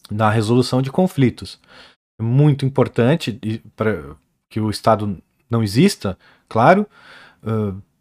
[0.10, 1.60] na resolução de conflitos.
[2.18, 3.38] É muito importante
[3.76, 4.16] para
[4.50, 6.88] que o Estado não exista, claro,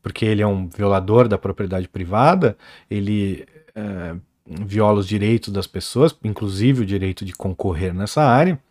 [0.00, 2.56] porque ele é um violador da propriedade privada,
[2.88, 3.44] ele
[4.46, 8.62] viola os direitos das pessoas, inclusive o direito de concorrer nessa área.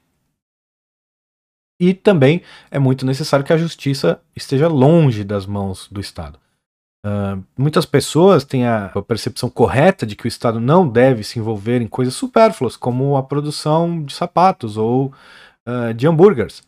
[1.78, 6.40] E também é muito necessário que a justiça esteja longe das mãos do Estado.
[7.06, 11.80] Uh, muitas pessoas têm a, percepção correta de que o Estado não deve se envolver
[11.80, 15.14] em coisas supérfluas, como a produção de sapatos ou
[15.68, 16.64] uh, de hambúrgueres.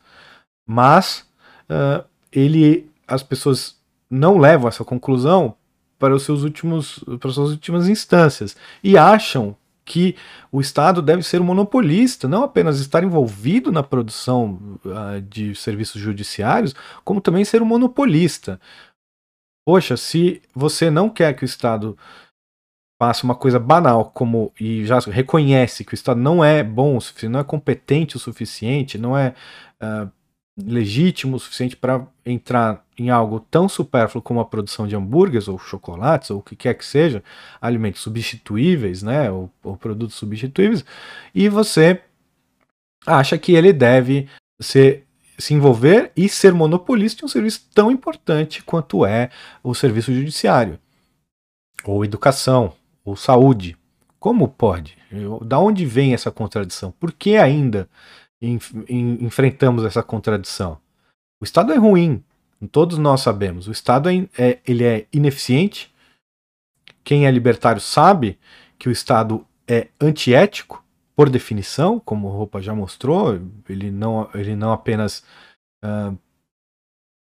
[0.64, 1.28] Mas
[1.68, 5.56] uh, ele, as pessoas não levam essa conclusão
[5.98, 10.16] para, os seus últimos, para as suas últimas instâncias e acham que
[10.52, 14.60] o Estado deve ser um monopolista, não apenas estar envolvido na produção
[15.30, 18.60] de serviços judiciários, como também ser um monopolista.
[19.68, 21.98] Poxa, se você não quer que o Estado
[22.98, 27.02] faça uma coisa banal como e já reconhece que o Estado não é bom o
[27.02, 29.36] suficiente, não é competente o suficiente, não é
[29.84, 30.10] uh,
[30.58, 35.60] legítimo o suficiente para entrar em algo tão supérfluo como a produção de hambúrgueres ou
[35.60, 37.22] chocolates ou o que quer que seja,
[37.60, 40.86] alimentos substituíveis, né, ou, ou produtos substituíveis,
[41.36, 42.02] e você
[43.06, 44.30] acha que ele deve
[44.62, 45.07] ser
[45.38, 49.30] se envolver e ser monopolista de um serviço tão importante quanto é
[49.64, 50.80] o serviço judiciário,
[51.84, 52.74] ou educação,
[53.06, 53.78] ou saúde.
[54.20, 54.98] Como pode?
[55.46, 56.92] Da onde vem essa contradição?
[56.92, 57.88] Por que ainda
[58.42, 60.80] enfrentamos essa contradição?
[61.40, 62.24] O Estado é ruim,
[62.72, 63.68] todos nós sabemos.
[63.68, 65.94] O Estado é, é, ele é ineficiente.
[67.04, 68.40] Quem é libertário sabe
[68.78, 70.84] que o Estado é antiético
[71.18, 75.24] por definição, como o Roupa já mostrou, ele não, ele não apenas
[75.84, 76.16] uh,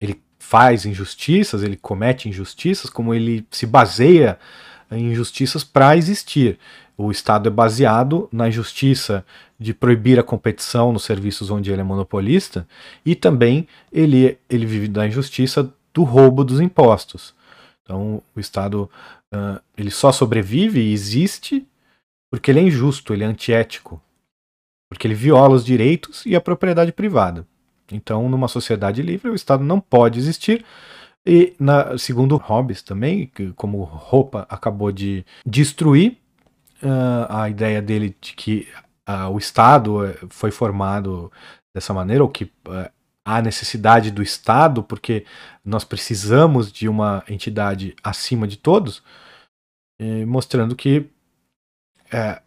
[0.01, 4.37] ele faz injustiças, ele comete injustiças, como ele se baseia
[4.91, 6.59] em injustiças para existir.
[6.97, 9.25] O Estado é baseado na injustiça
[9.57, 12.67] de proibir a competição nos serviços onde ele é monopolista
[13.05, 17.33] e também ele, ele vive da injustiça do roubo dos impostos.
[17.83, 18.89] Então o Estado
[19.33, 21.65] uh, ele só sobrevive e existe
[22.31, 24.01] porque ele é injusto, ele é antiético,
[24.89, 27.47] porque ele viola os direitos e a propriedade privada.
[27.91, 30.65] Então, numa sociedade livre, o Estado não pode existir.
[31.25, 36.17] E, na, segundo Hobbes também, que, como Roupa acabou de destruir
[36.81, 38.67] uh, a ideia dele de que
[39.07, 41.31] uh, o Estado eh, foi formado
[41.75, 42.89] dessa maneira, ou que uh,
[43.25, 45.25] há necessidade do Estado, porque
[45.63, 49.03] nós precisamos de uma entidade acima de todos,
[50.25, 51.07] mostrando que
[52.11, 52.41] é,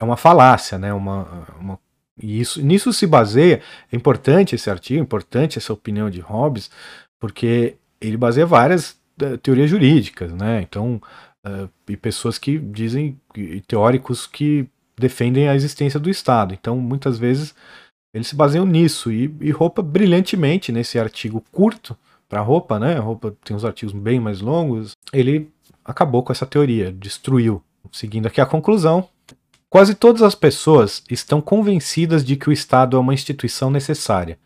[0.00, 0.92] é uma falácia, né?
[0.92, 1.78] Uma, uma,
[2.20, 3.60] e isso, nisso se baseia.
[3.92, 6.70] É importante esse artigo, é importante essa opinião de Hobbes,
[7.18, 10.62] porque ele baseia várias uh, teorias jurídicas, né?
[10.62, 11.00] Então,
[11.46, 16.54] uh, e pessoas que dizem, e teóricos que defendem a existência do Estado.
[16.54, 17.54] Então, muitas vezes
[18.12, 21.96] eles se baseiam nisso e, e roupa brilhantemente nesse artigo curto
[22.28, 22.96] para roupa, né?
[22.96, 24.92] A roupa tem uns artigos bem mais longos.
[25.12, 25.50] Ele
[25.84, 29.08] acabou com essa teoria, destruiu Seguindo aqui a conclusão,
[29.70, 34.38] Quase todas as pessoas estão convencidas de que o Estado é uma instituição necessária.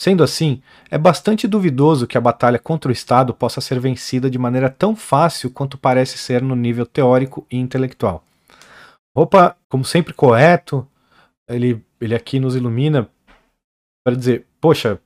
[0.00, 4.38] Sendo assim, é bastante duvidoso que a batalha contra o Estado possa ser vencida de
[4.38, 8.24] maneira tão fácil quanto parece ser no nível teórico e intelectual.
[9.14, 10.86] Opa, como sempre correto,
[11.48, 13.10] ele, ele aqui nos ilumina
[14.04, 15.00] para dizer, poxa,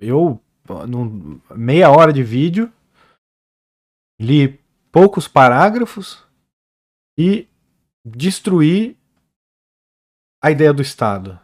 [0.00, 0.40] eu
[0.88, 2.72] num, meia hora de vídeo
[4.18, 4.58] li
[4.90, 6.24] poucos parágrafos
[7.16, 7.48] e
[8.04, 8.96] destruí
[10.42, 11.38] a ideia do Estado.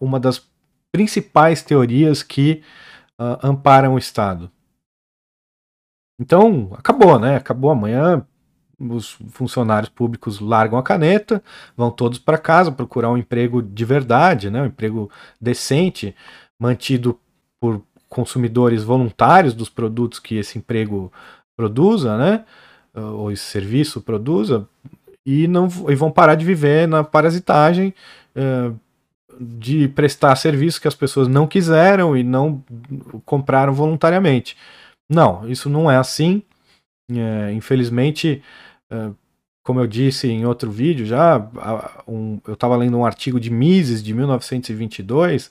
[0.00, 0.50] Uma das
[0.92, 2.62] principais teorias que
[3.18, 4.50] uh, amparam o Estado.
[6.18, 7.36] Então, acabou, né?
[7.36, 8.26] Acabou amanhã.
[8.78, 11.42] Os funcionários públicos largam a caneta,
[11.76, 14.62] vão todos para casa procurar um emprego de verdade, né?
[14.62, 16.16] um emprego decente,
[16.58, 17.20] mantido
[17.60, 21.12] por consumidores voluntários dos produtos que esse emprego
[21.54, 22.46] produza, né?
[22.94, 24.66] ou esse serviço produza,
[25.30, 27.94] e, não, e vão parar de viver na parasitagem
[28.34, 28.76] uh,
[29.40, 32.62] de prestar serviço que as pessoas não quiseram e não
[33.24, 34.56] compraram voluntariamente.
[35.08, 36.42] Não, isso não é assim.
[37.10, 38.42] É, infelizmente,
[38.92, 39.14] uh,
[39.62, 41.38] como eu disse em outro vídeo já,
[42.08, 45.48] um, eu estava lendo um artigo de Mises de 1922,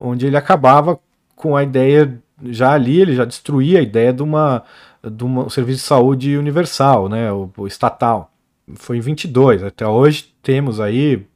[0.00, 0.98] onde ele acabava
[1.34, 4.64] com a ideia, já ali ele já destruía a ideia de uma
[5.02, 8.32] de um serviço de saúde universal, né, o, o estatal
[8.74, 9.62] foi em 22.
[9.62, 11.26] Até hoje temos aí,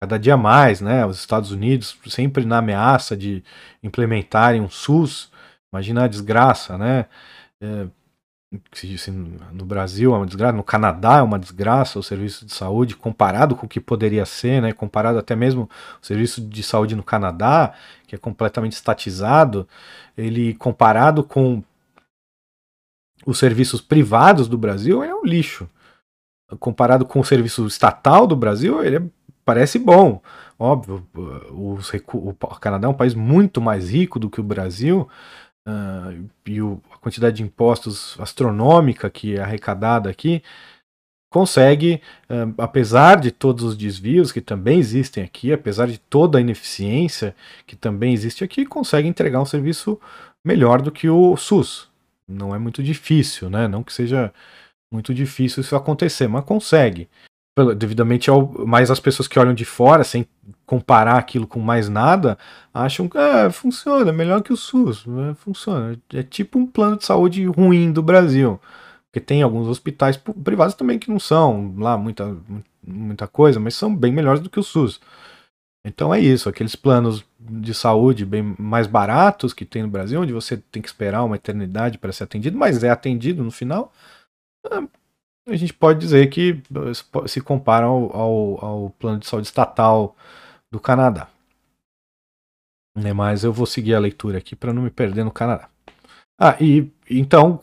[0.00, 3.42] cada dia mais, né, os Estados Unidos sempre na ameaça de
[3.82, 5.30] implementarem um SUS.
[5.72, 7.06] Imagina a desgraça, né?
[7.60, 7.86] É,
[9.52, 13.56] no Brasil é uma desgraça, no Canadá é uma desgraça o serviço de saúde comparado
[13.56, 14.72] com o que poderia ser, né?
[14.72, 15.68] Comparado até mesmo
[16.00, 17.74] o serviço de saúde no Canadá,
[18.06, 19.68] que é completamente estatizado,
[20.16, 21.62] ele comparado com
[23.26, 25.68] os serviços privados do Brasil é um lixo
[26.60, 29.02] comparado com o serviço estatal do Brasil, ele é,
[29.44, 30.20] parece bom.
[30.58, 31.06] Óbvio,
[31.52, 35.08] os, o Canadá é um país muito mais rico do que o Brasil,
[35.66, 40.42] uh, e o, a quantidade de impostos astronômica que é arrecadada aqui
[41.30, 46.40] consegue, uh, apesar de todos os desvios que também existem aqui, apesar de toda a
[46.40, 47.34] ineficiência
[47.66, 50.00] que também existe aqui, consegue entregar um serviço
[50.44, 51.88] melhor do que o SUS.
[52.28, 53.68] Não é muito difícil, né?
[53.68, 54.32] Não que seja
[54.92, 57.08] muito difícil isso acontecer, mas consegue.
[57.76, 58.66] Devidamente ao.
[58.66, 60.26] Mas as pessoas que olham de fora, sem
[60.66, 62.36] comparar aquilo com mais nada,
[62.72, 65.06] acham que ah, funciona, melhor que o SUS.
[65.06, 65.34] Né?
[65.38, 65.98] Funciona.
[66.12, 68.60] É tipo um plano de saúde ruim do Brasil.
[69.10, 72.36] Porque tem alguns hospitais privados também que não são lá muita,
[72.86, 75.00] muita coisa, mas são bem melhores do que o SUS.
[75.86, 80.32] Então é isso, aqueles planos de saúde bem mais baratos que tem no Brasil, onde
[80.32, 83.92] você tem que esperar uma eternidade para ser atendido, mas é atendido no final,
[85.48, 86.62] a gente pode dizer que
[87.26, 90.16] se compara ao, ao, ao plano de saúde estatal
[90.70, 91.28] do Canadá.
[92.96, 95.68] Né, mas eu vou seguir a leitura aqui para não me perder no Canadá.
[96.38, 97.60] Ah, e então,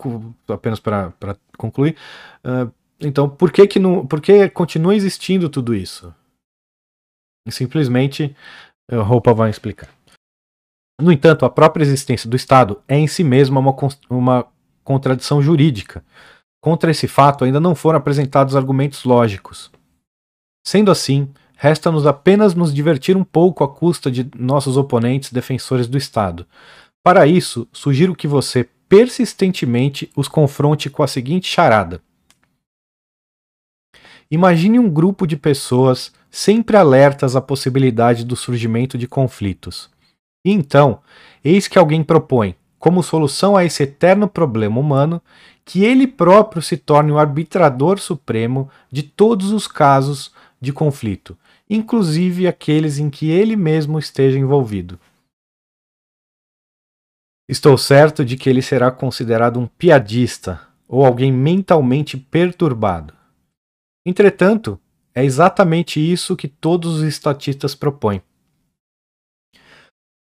[0.47, 1.13] apenas para
[1.57, 1.97] concluir,
[2.45, 6.13] uh, então por que que não, por que continua existindo tudo isso?
[7.49, 8.35] Simplesmente,
[8.89, 9.89] a roupa vai explicar.
[11.01, 13.75] No entanto, a própria existência do Estado é em si mesma uma,
[14.09, 14.47] uma
[14.83, 16.03] contradição jurídica,
[16.63, 19.69] Contra esse fato ainda não foram apresentados argumentos lógicos.
[20.65, 25.97] Sendo assim, resta-nos apenas nos divertir um pouco à custa de nossos oponentes defensores do
[25.97, 26.47] Estado.
[27.03, 32.01] Para isso, sugiro que você persistentemente os confronte com a seguinte charada.
[34.31, 39.89] Imagine um grupo de pessoas sempre alertas à possibilidade do surgimento de conflitos.
[40.45, 41.01] E então,
[41.43, 45.21] eis que alguém propõe, como solução a esse eterno problema humano,
[45.63, 51.37] que ele próprio se torne o arbitrador supremo de todos os casos de conflito,
[51.69, 54.99] inclusive aqueles em que ele mesmo esteja envolvido.
[57.47, 63.13] Estou certo de que ele será considerado um piadista ou alguém mentalmente perturbado.
[64.05, 64.77] Entretanto,
[65.15, 68.21] é exatamente isso que todos os estatistas propõem.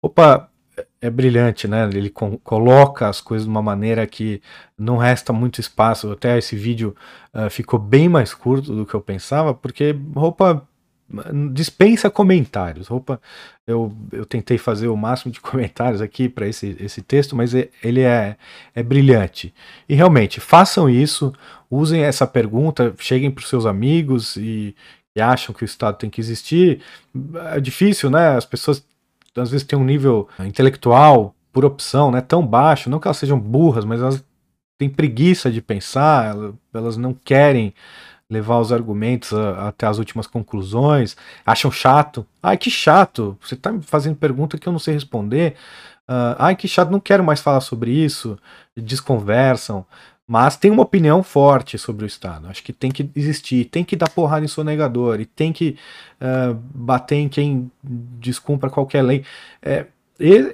[0.03, 0.50] Opa,
[1.01, 1.89] é brilhante, né?
[1.93, 4.43] Ele coloca as coisas de uma maneira que
[4.79, 6.11] não resta muito espaço.
[6.13, 6.95] Até esse vídeo
[7.35, 10.67] uh, ficou bem mais curto do que eu pensava, porque roupa
[11.53, 12.87] dispensa comentários.
[12.89, 13.21] Roupa,
[13.67, 18.03] eu, eu tentei fazer o máximo de comentários aqui para esse, esse texto, mas ele
[18.03, 18.37] é,
[18.75, 19.53] é brilhante.
[19.89, 21.33] E realmente, façam isso,
[21.71, 24.75] usem essa pergunta, cheguem para os seus amigos e,
[25.17, 26.81] e acham que o Estado tem que existir.
[27.53, 28.37] É difícil, né?
[28.37, 28.85] As pessoas
[29.37, 33.39] às vezes têm um nível intelectual, por opção, né, tão baixo, não que elas sejam
[33.39, 34.25] burras, mas elas
[34.79, 36.35] têm preguiça de pensar,
[36.73, 37.75] elas não querem
[38.31, 42.25] levar os argumentos a, até as últimas conclusões, acham chato.
[42.43, 45.57] Ai, que chato, você está me fazendo pergunta que eu não sei responder.
[46.09, 48.39] Uh, ai, que chato, não quero mais falar sobre isso.
[48.77, 49.85] Desconversam.
[50.33, 52.47] Mas tem uma opinião forte sobre o Estado.
[52.47, 55.77] Acho que tem que existir, tem que dar porrada em sonegador e tem que
[56.21, 59.25] uh, bater em quem descumpra qualquer lei.
[59.61, 59.89] É,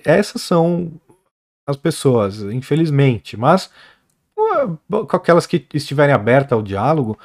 [0.02, 0.90] essas são
[1.68, 3.36] as pessoas, infelizmente.
[3.36, 3.70] Mas
[4.34, 7.18] com aquelas que estiverem abertas ao diálogo,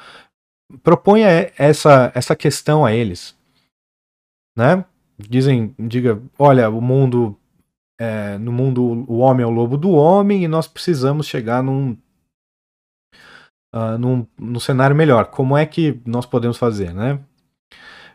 [0.82, 3.34] proponha essa, essa questão a eles.
[4.54, 4.84] Né?
[5.18, 7.34] Dizem, diga, olha, o mundo,
[7.98, 11.96] é, no mundo o homem é o lobo do homem e nós precisamos chegar num,
[13.72, 15.26] uh, num, num cenário melhor.
[15.26, 17.18] Como é que nós podemos fazer, né?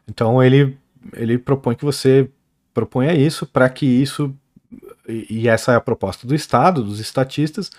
[0.08, 0.78] Então ele,
[1.14, 2.30] ele propõe que você
[2.74, 4.34] proponha isso para que isso,
[5.08, 7.72] e, essa é a proposta do Estado, dos estatistas,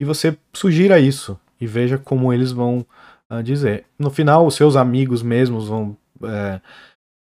[0.00, 2.84] e você sugira isso e veja como eles vão
[3.30, 3.84] uh, dizer.
[3.98, 6.60] No final, os seus amigos mesmos vão é,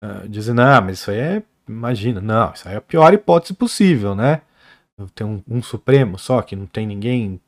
[0.04, 1.44] uh, dizer: não, mas isso aí é.
[1.68, 4.42] Imagina, não, isso aí é a pior hipótese possível, né?
[5.14, 7.42] Tem um, um Supremo só que não tem ninguém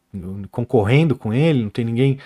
[0.51, 2.20] concorrendo com ele, não tem ninguém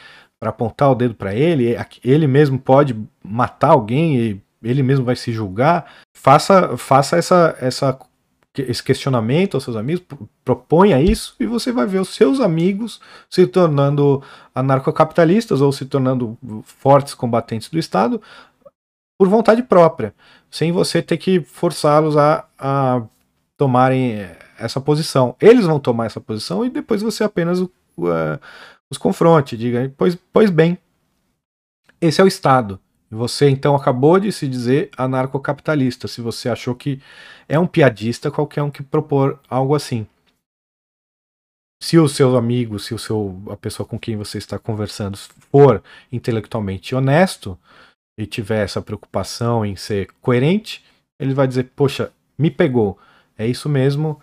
[0.43, 1.73] para apontar o dedo para ele,
[2.03, 5.89] ele mesmo pode matar alguém ele mesmo vai se julgar.
[6.13, 7.97] Faça, faça essa, essa
[8.57, 10.05] esse questionamento aos seus amigos,
[10.43, 14.21] proponha isso e você vai ver os seus amigos se tornando
[14.53, 18.21] anarcocapitalistas ou se tornando fortes combatentes do Estado
[19.17, 20.13] por vontade própria,
[20.51, 23.01] sem você ter que forçá-los a, a
[23.57, 24.27] tomarem
[24.59, 25.35] essa posição.
[25.41, 27.59] Eles vão tomar essa posição e depois você apenas
[27.97, 28.39] uh,
[28.93, 30.77] os confronte, diga, pois, pois bem,
[31.99, 32.79] esse é o Estado.
[33.09, 37.01] Você então acabou de se dizer anarcocapitalista, se você achou que
[37.47, 40.07] é um piadista qualquer um que propor algo assim.
[41.81, 45.17] Se o seu amigo, se o seu a pessoa com quem você está conversando
[45.51, 47.59] for intelectualmente honesto
[48.17, 50.83] e tiver essa preocupação em ser coerente,
[51.19, 52.97] ele vai dizer: "Poxa, me pegou.
[53.37, 54.19] É isso mesmo".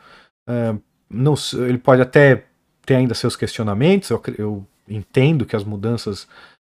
[0.49, 1.35] Uh, não,
[1.67, 2.50] ele pode até
[2.85, 4.11] ter ainda seus questionamentos.
[4.11, 6.27] Eu, eu entendo que as mudanças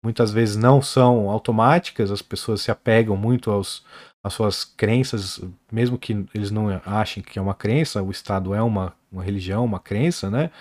[0.04, 3.86] muitas vezes não são automáticas, as pessoas se apegam muito aos,
[4.24, 5.42] às suas crenças,
[5.72, 9.64] mesmo que eles não achem que é uma crença, o Estado é uma, uma religião,
[9.64, 10.52] uma crença, né?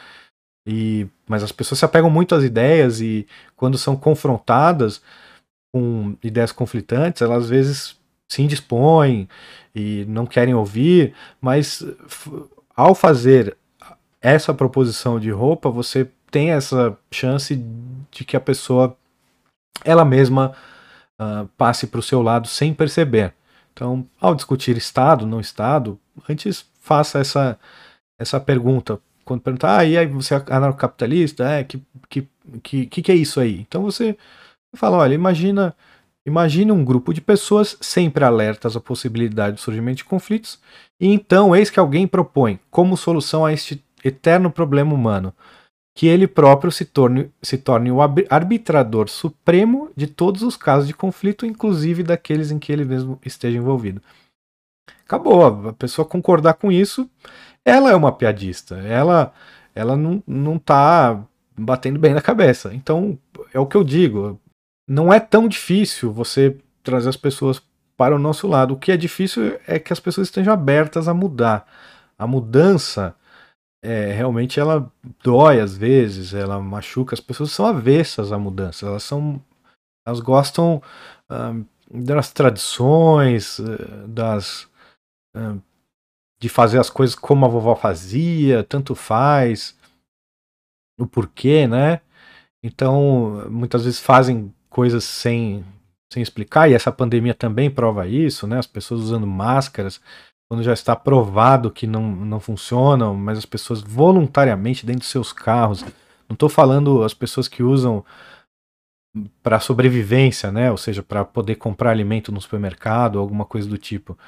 [0.67, 3.27] E, mas as pessoas se apegam muito às ideias e
[3.57, 5.03] quando são confrontadas
[5.75, 9.29] com ideias conflitantes, elas às vezes se indispõem
[9.75, 11.85] e não querem ouvir, mas
[12.77, 13.57] ao fazer
[14.23, 17.55] essa proposição de roupa, você tem essa chance
[18.11, 18.97] de que a pessoa
[19.85, 20.55] ela mesma
[21.21, 23.35] uh, passe para o seu lado sem perceber.
[23.73, 25.99] Então, ao discutir Estado, não Estado,
[26.29, 27.59] antes faça essa,
[28.19, 29.01] essa pergunta.
[29.25, 31.45] Quando perguntar, ah, e aí você é anarcocapitalista?
[31.45, 33.61] É, que, que, que, que é isso aí?
[33.61, 34.17] Então você
[34.77, 35.75] fala, olha, imagina,
[36.27, 40.59] imagine um grupo de pessoas sempre alertas à possibilidade do surgimento de conflitos,
[41.01, 45.35] e então eis que alguém propõe como solução a este eterno problema humano
[45.95, 50.95] que ele próprio se torne, se torne o arbitrador supremo de todos os casos de
[50.95, 54.01] conflito, inclusive daqueles em que ele mesmo esteja envolvido.
[55.05, 57.09] Acabou, a pessoa concordar com isso,
[57.65, 59.33] ela é uma piadista, ela,
[59.75, 61.23] ela não, não tá
[61.57, 62.73] batendo bem na cabeça.
[62.75, 63.19] Então,
[63.53, 64.41] é o que eu digo,
[64.89, 67.63] não é tão difícil você trazer as pessoas
[67.97, 68.73] para o nosso lado.
[68.75, 71.67] O que é difícil é que as pessoas estejam abertas a mudar.
[72.19, 73.15] A mudança
[73.83, 74.91] é, realmente ela
[75.23, 77.15] dói às vezes, ela machuca.
[77.15, 79.43] As pessoas são avessas à mudança, elas são,
[80.07, 80.81] elas gostam
[81.29, 84.65] uh, das tradições, uh, das
[85.37, 85.61] uh,
[86.41, 89.79] de fazer as coisas como a vovó fazia, tanto faz,
[90.99, 92.01] o porquê, né?
[92.65, 95.65] Então, muitas vezes fazem coisas sem,
[96.13, 98.59] sem explicar, e essa pandemia também prova isso, né?
[98.59, 100.01] As pessoas usando máscaras
[100.53, 105.33] quando já está provado que não, não funcionam, mas as pessoas voluntariamente dentro dos seus
[105.33, 105.83] carros.
[106.29, 108.05] Não estou falando as pessoas que usam
[109.43, 110.71] para sobrevivência, né?
[110.71, 114.19] Ou seja, para poder comprar alimento no supermercado, alguma coisa do tipo.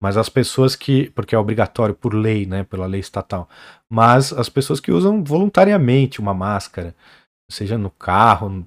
[0.00, 3.48] Mas as pessoas que, porque é obrigatório por lei, né, pela lei estatal,
[3.90, 6.94] mas as pessoas que usam voluntariamente uma máscara,
[7.50, 8.64] seja no carro,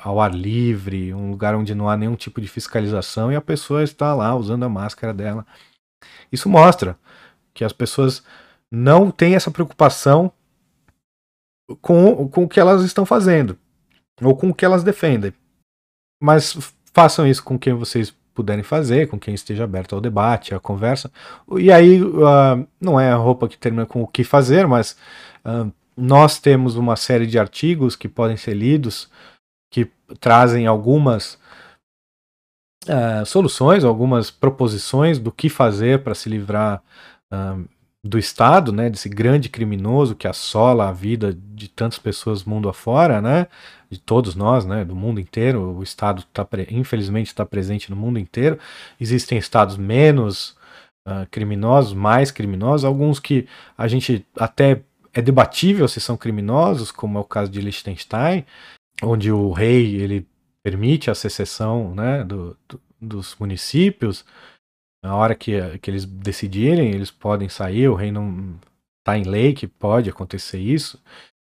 [0.00, 3.84] ao ar livre, um lugar onde não há nenhum tipo de fiscalização e a pessoa
[3.84, 5.46] está lá usando a máscara dela
[6.30, 6.98] isso mostra
[7.54, 8.22] que as pessoas
[8.70, 10.32] não têm essa preocupação
[11.80, 13.58] com, com o que elas estão fazendo
[14.20, 15.32] ou com o que elas defendem.
[16.22, 16.56] Mas
[16.92, 21.10] façam isso com quem vocês puderem fazer, com quem esteja aberto ao debate, à conversa.
[21.56, 24.96] E aí, uh, não é a roupa que termina com o que fazer, mas
[25.44, 29.10] uh, nós temos uma série de artigos que podem ser lidos
[29.70, 29.90] que
[30.20, 31.37] trazem algumas
[32.88, 36.82] uh, soluções, algumas proposições do que fazer para se livrar
[37.32, 37.64] uh,
[38.02, 43.20] do Estado, né, desse grande criminoso que assola a vida de tantas pessoas mundo afora,
[43.20, 43.48] né,
[43.90, 45.76] de todos nós, né, do mundo inteiro.
[45.76, 48.58] O Estado tá, infelizmente está presente no mundo inteiro.
[49.00, 50.56] Existem estados menos
[51.06, 54.82] uh, criminosos, mais criminosos, alguns que a gente até
[55.12, 58.44] é debatível se são criminosos, como é o caso de Liechtenstein,
[59.02, 60.26] onde o rei ele
[60.68, 64.24] permite a secessão né, do, do, dos municípios.
[65.02, 68.54] Na hora que, que eles decidirem, eles podem sair, o rei não
[68.98, 71.00] está em lei que pode acontecer isso.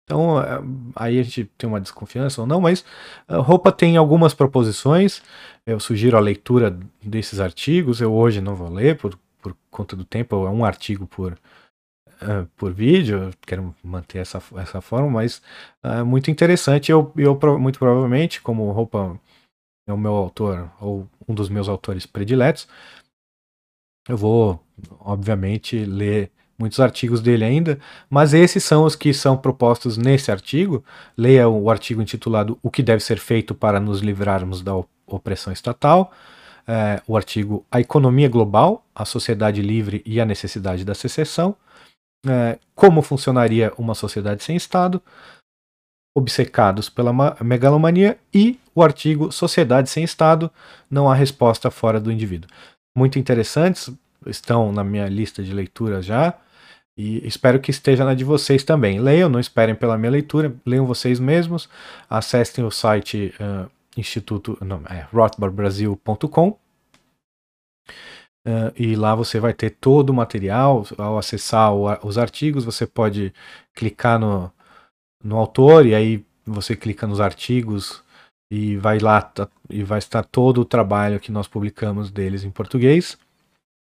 [0.05, 0.61] Então, é,
[0.95, 2.85] aí a gente tem uma desconfiança ou não, mas
[3.27, 5.21] a roupa tem algumas proposições.
[5.65, 7.99] Eu sugiro a leitura desses artigos.
[7.99, 11.37] Eu hoje não vou ler por, por conta do tempo, é um artigo por,
[12.21, 13.31] uh, por vídeo.
[13.45, 15.41] Quero manter essa, essa forma, mas
[15.83, 16.91] é uh, muito interessante.
[16.91, 19.19] Eu, eu, muito provavelmente, como roupa
[19.87, 22.67] é o meu autor, ou um dos meus autores prediletos,
[24.07, 24.59] eu vou,
[24.99, 30.83] obviamente, ler muitos artigos dele ainda, mas esses são os que são propostos nesse artigo.
[31.17, 34.73] Leia o artigo intitulado O que deve ser feito para nos livrarmos da
[35.07, 36.11] opressão estatal.
[36.67, 41.55] É, o artigo A Economia Global, a Sociedade Livre e a Necessidade da Secessão.
[42.27, 45.01] É, como funcionaria uma sociedade sem Estado
[46.15, 50.51] obcecados pela megalomania e o artigo Sociedade sem Estado,
[50.89, 52.49] não há resposta fora do indivíduo.
[52.97, 53.89] Muito interessantes,
[54.25, 56.33] estão na minha lista de leitura já
[56.97, 58.99] e espero que esteja na de vocês também.
[58.99, 61.69] Leiam, não esperem pela minha leitura, leiam vocês mesmos,
[62.09, 66.57] acessem o site uh, instituto, não, é, rothbardbrasil.com
[68.49, 70.83] Uh, e lá você vai ter todo o material.
[70.97, 73.31] Ao acessar o, os artigos, você pode
[73.75, 74.51] clicar no,
[75.23, 78.03] no autor e aí você clica nos artigos
[78.51, 82.49] e vai lá tá, e vai estar todo o trabalho que nós publicamos deles em
[82.49, 83.19] português.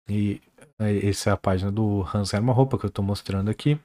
[0.07, 0.43] E
[0.79, 3.79] é, essa é a página do Hans Hermann Roupa que eu estou mostrando aqui.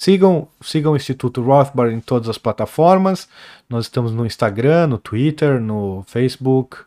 [0.00, 3.28] Sigam, sigam o Instituto Rothbard em todas as plataformas.
[3.68, 6.78] Nós estamos no Instagram, no Twitter, no Facebook.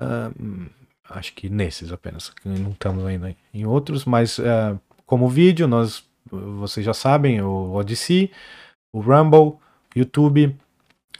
[0.00, 0.70] Uh,
[1.10, 2.32] acho que nesses apenas.
[2.44, 8.30] Não estamos ainda em outros, mas uh, como vídeo, nós, vocês já sabem, o Odyssey
[8.96, 9.58] o Rumble,
[9.94, 10.56] YouTube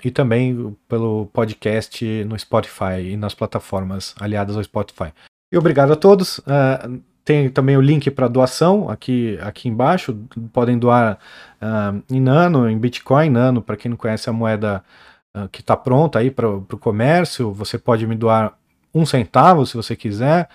[0.02, 5.12] e também pelo podcast no Spotify e nas plataformas aliadas ao Spotify.
[5.52, 6.38] E obrigado a todos.
[6.38, 10.16] Uh, tem também o link para doação aqui, aqui embaixo.
[10.54, 11.18] Podem doar
[11.60, 13.28] uh, em Nano, em Bitcoin.
[13.28, 14.82] Nano, para quem não conhece a moeda
[15.52, 18.56] que está pronta aí para o comércio, você pode me doar
[18.96, 20.48] um centavo se você quiser,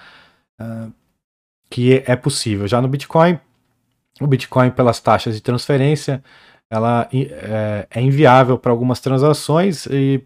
[1.69, 2.67] que é possível.
[2.67, 3.39] Já no Bitcoin,
[4.19, 6.23] o Bitcoin pelas taxas de transferência
[6.69, 10.23] ela é, é inviável para algumas transações e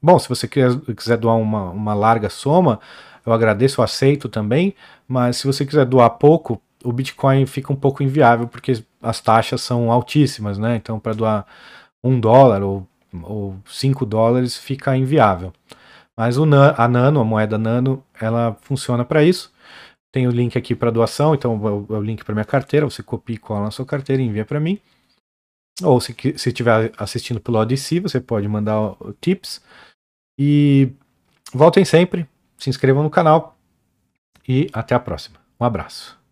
[0.00, 2.78] bom, se você quiser, quiser doar uma, uma larga soma,
[3.24, 4.74] eu agradeço, eu aceito também,
[5.08, 9.62] mas se você quiser doar pouco, o Bitcoin fica um pouco inviável porque as taxas
[9.62, 10.76] são altíssimas, né?
[10.76, 11.46] Então, para doar
[12.02, 12.86] um dólar ou,
[13.22, 15.50] ou cinco dólares fica inviável.
[16.16, 19.52] Mas o, a Nano, a moeda Nano, ela funciona para isso.
[20.12, 21.54] Tem o link aqui para doação, então
[21.90, 22.88] é o link para minha carteira.
[22.88, 24.80] Você copia e cola na sua carteira e envia para mim.
[25.82, 29.60] Ou se estiver assistindo pelo Odyssey, você pode mandar tips.
[30.38, 30.92] E
[31.52, 33.56] voltem sempre, se inscrevam no canal
[34.46, 35.40] e até a próxima.
[35.60, 36.23] Um abraço.